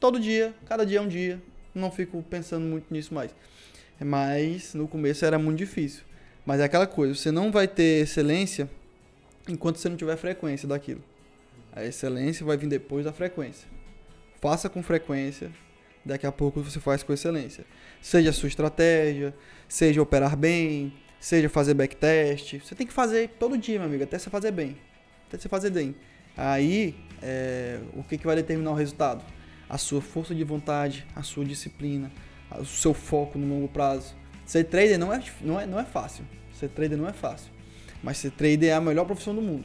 Todo 0.00 0.18
dia, 0.18 0.54
cada 0.64 0.86
dia 0.86 1.00
é 1.00 1.02
um 1.02 1.06
dia. 1.06 1.38
Não 1.74 1.90
fico 1.90 2.22
pensando 2.22 2.64
muito 2.64 2.86
nisso 2.90 3.12
mais. 3.12 3.30
Mas 4.00 4.72
no 4.72 4.88
começo 4.88 5.22
era 5.22 5.38
muito 5.38 5.58
difícil. 5.58 6.02
Mas 6.46 6.60
é 6.60 6.64
aquela 6.64 6.86
coisa, 6.86 7.14
você 7.14 7.30
não 7.30 7.52
vai 7.52 7.68
ter 7.68 8.04
excelência 8.04 8.70
enquanto 9.46 9.76
você 9.76 9.90
não 9.90 9.96
tiver 9.98 10.16
frequência 10.16 10.66
daquilo. 10.66 11.04
A 11.72 11.84
excelência 11.84 12.46
vai 12.46 12.56
vir 12.56 12.70
depois 12.70 13.04
da 13.04 13.12
frequência. 13.12 13.68
Faça 14.40 14.70
com 14.70 14.82
frequência, 14.82 15.52
daqui 16.06 16.26
a 16.26 16.32
pouco 16.32 16.62
você 16.62 16.80
faz 16.80 17.02
com 17.02 17.12
excelência. 17.12 17.66
Seja 18.00 18.30
a 18.30 18.32
sua 18.32 18.48
estratégia, 18.48 19.34
seja 19.68 20.00
operar 20.00 20.34
bem, 20.34 20.90
seja 21.20 21.48
fazer 21.48 21.74
backtest. 21.74 22.58
Você 22.58 22.74
tem 22.74 22.86
que 22.86 22.92
fazer 22.92 23.30
todo 23.38 23.56
dia, 23.58 23.78
meu 23.78 23.88
amigo, 23.88 24.04
até 24.04 24.18
você 24.18 24.30
fazer 24.30 24.50
bem. 24.50 24.76
Até 25.28 25.38
você 25.38 25.48
fazer 25.48 25.70
bem. 25.70 25.94
Aí, 26.36 26.94
é, 27.22 27.80
o 27.94 28.02
que, 28.02 28.16
que 28.16 28.26
vai 28.26 28.36
determinar 28.36 28.70
o 28.70 28.74
resultado? 28.74 29.24
A 29.68 29.76
sua 29.76 30.00
força 30.00 30.34
de 30.34 30.44
vontade, 30.44 31.06
a 31.14 31.22
sua 31.22 31.44
disciplina, 31.44 32.10
o 32.58 32.64
seu 32.64 32.94
foco 32.94 33.38
no 33.38 33.48
longo 33.48 33.68
prazo. 33.68 34.14
Ser 34.46 34.64
trader 34.64 34.98
não 34.98 35.12
é, 35.12 35.22
não 35.40 35.60
é, 35.60 35.66
não 35.66 35.78
é 35.78 35.84
fácil. 35.84 36.24
Ser 36.54 36.68
trader 36.68 36.96
não 36.96 37.08
é 37.08 37.12
fácil. 37.12 37.50
Mas 38.02 38.18
ser 38.18 38.30
trader 38.30 38.70
é 38.70 38.72
a 38.72 38.80
melhor 38.80 39.04
profissão 39.04 39.34
do 39.34 39.42
mundo. 39.42 39.64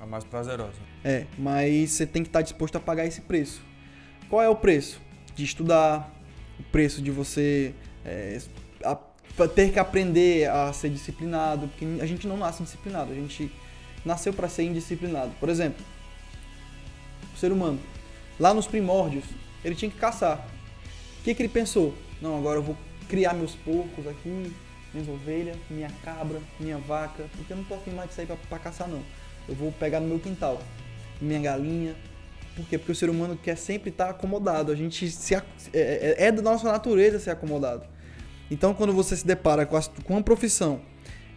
A 0.00 0.06
mais 0.06 0.24
prazerosa. 0.24 0.78
É, 1.02 1.26
mas 1.36 1.90
você 1.90 2.06
tem 2.06 2.22
que 2.22 2.28
estar 2.28 2.42
disposto 2.42 2.76
a 2.76 2.80
pagar 2.80 3.04
esse 3.06 3.20
preço. 3.20 3.62
Qual 4.28 4.40
é 4.40 4.48
o 4.48 4.56
preço? 4.56 5.00
De 5.34 5.44
estudar, 5.44 6.10
o 6.58 6.62
preço 6.62 7.02
de 7.02 7.10
você 7.10 7.74
é, 8.04 8.38
a, 8.84 8.96
ter 9.52 9.72
que 9.72 9.78
aprender 9.78 10.48
a 10.48 10.72
ser 10.72 10.90
disciplinado, 10.90 11.68
porque 11.68 11.84
a 12.00 12.06
gente 12.06 12.26
não 12.26 12.36
nasce 12.36 12.62
disciplinado, 12.62 13.12
a 13.12 13.14
gente 13.14 13.50
nasceu 14.04 14.32
para 14.32 14.48
ser 14.48 14.64
indisciplinado. 14.64 15.32
Por 15.40 15.48
exemplo, 15.48 15.84
o 17.34 17.36
ser 17.36 17.50
humano, 17.50 17.80
lá 18.38 18.54
nos 18.54 18.66
primórdios, 18.66 19.24
ele 19.64 19.74
tinha 19.74 19.90
que 19.90 19.96
caçar. 19.96 20.46
que, 21.24 21.34
que 21.34 21.42
ele 21.42 21.48
pensou? 21.48 21.94
Não, 22.20 22.38
agora 22.38 22.58
eu 22.58 22.62
vou 22.62 22.76
criar 23.08 23.34
meus 23.34 23.54
porcos 23.54 24.06
aqui, 24.06 24.52
minhas 24.92 25.08
ovelhas, 25.08 25.56
minha 25.68 25.90
cabra, 26.04 26.40
minha 26.60 26.78
vaca, 26.78 27.24
porque 27.36 27.52
eu 27.52 27.56
não 27.56 27.64
tô 27.64 27.74
afim 27.74 27.90
mais 27.90 28.10
de 28.10 28.14
sair 28.14 28.28
pra 28.48 28.58
caçar 28.58 28.88
não. 28.88 29.02
Eu 29.48 29.54
vou 29.54 29.72
pegar 29.72 30.00
no 30.00 30.06
meu 30.06 30.20
quintal, 30.20 30.62
minha 31.20 31.40
galinha. 31.40 31.96
Por 32.54 32.64
quê? 32.66 32.78
Porque 32.78 32.92
o 32.92 32.94
ser 32.94 33.10
humano 33.10 33.36
quer 33.36 33.56
sempre 33.56 33.90
estar 33.90 34.10
acomodado. 34.10 34.70
A 34.70 34.76
gente 34.76 35.10
se, 35.10 35.34
é, 35.34 35.42
é, 35.72 36.14
é 36.26 36.32
da 36.32 36.40
nossa 36.40 36.70
natureza 36.70 37.18
ser 37.18 37.30
acomodado. 37.30 37.93
Então, 38.54 38.72
quando 38.72 38.92
você 38.92 39.16
se 39.16 39.26
depara 39.26 39.66
com, 39.66 39.76
a, 39.76 39.82
com 39.82 40.12
uma 40.12 40.22
profissão 40.22 40.80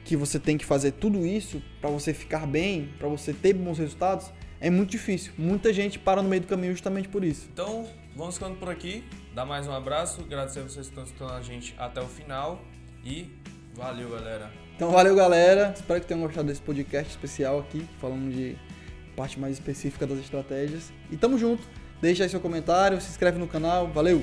que 0.06 0.15
você 0.15 0.38
tem 0.38 0.56
que 0.56 0.63
fazer 0.63 0.91
tudo 0.91 1.25
isso 1.25 1.60
para 1.82 1.89
você 1.89 2.13
ficar 2.13 2.45
bem, 2.45 2.93
para 2.99 3.08
você 3.08 3.34
ter 3.34 3.53
bons 3.53 3.80
resultados, 3.80 4.32
é 4.62 4.69
muito 4.69 4.91
difícil. 4.91 5.34
Muita 5.36 5.73
gente 5.73 5.97
para 5.97 6.21
no 6.21 6.30
meio 6.30 6.43
do 6.43 6.47
caminho 6.47 6.73
justamente 6.73 7.08
por 7.08 7.23
isso. 7.23 7.49
Então, 7.51 7.88
vamos 8.15 8.36
ficando 8.36 8.56
por 8.58 8.69
aqui. 8.69 9.03
Dá 9.34 9.43
mais 9.43 9.65
um 9.65 9.71
abraço. 9.71 10.21
Agradecer 10.21 10.60
a 10.60 10.63
vocês 10.63 10.86
que 10.86 10.91
estão 10.91 11.03
escutando 11.06 11.32
a 11.32 11.41
gente 11.41 11.73
até 11.80 11.99
o 11.99 12.06
final. 12.06 12.62
E 13.03 13.27
valeu, 13.73 14.12
galera. 14.12 14.51
Então, 14.75 14.91
valeu, 14.91 15.15
galera. 15.15 15.73
Espero 15.75 15.99
que 15.99 16.06
tenham 16.06 16.21
gostado 16.21 16.47
desse 16.47 16.62
podcast 16.62 17.10
especial 17.10 17.62
aqui, 17.62 17.84
falando 17.99 18.32
de 18.32 18.56
parte 19.15 19.39
mais 19.39 19.53
específica 19.53 20.06
das 20.06 20.19
estratégias. 20.19 20.93
E 21.10 21.17
tamo 21.17 21.36
junto. 21.36 21.63
Deixa 21.99 22.21
aí 22.21 22.30
seu 22.30 22.39
comentário, 22.39 23.01
se 23.01 23.10
inscreve 23.10 23.39
no 23.39 23.47
canal. 23.47 23.88
Valeu! 23.88 24.21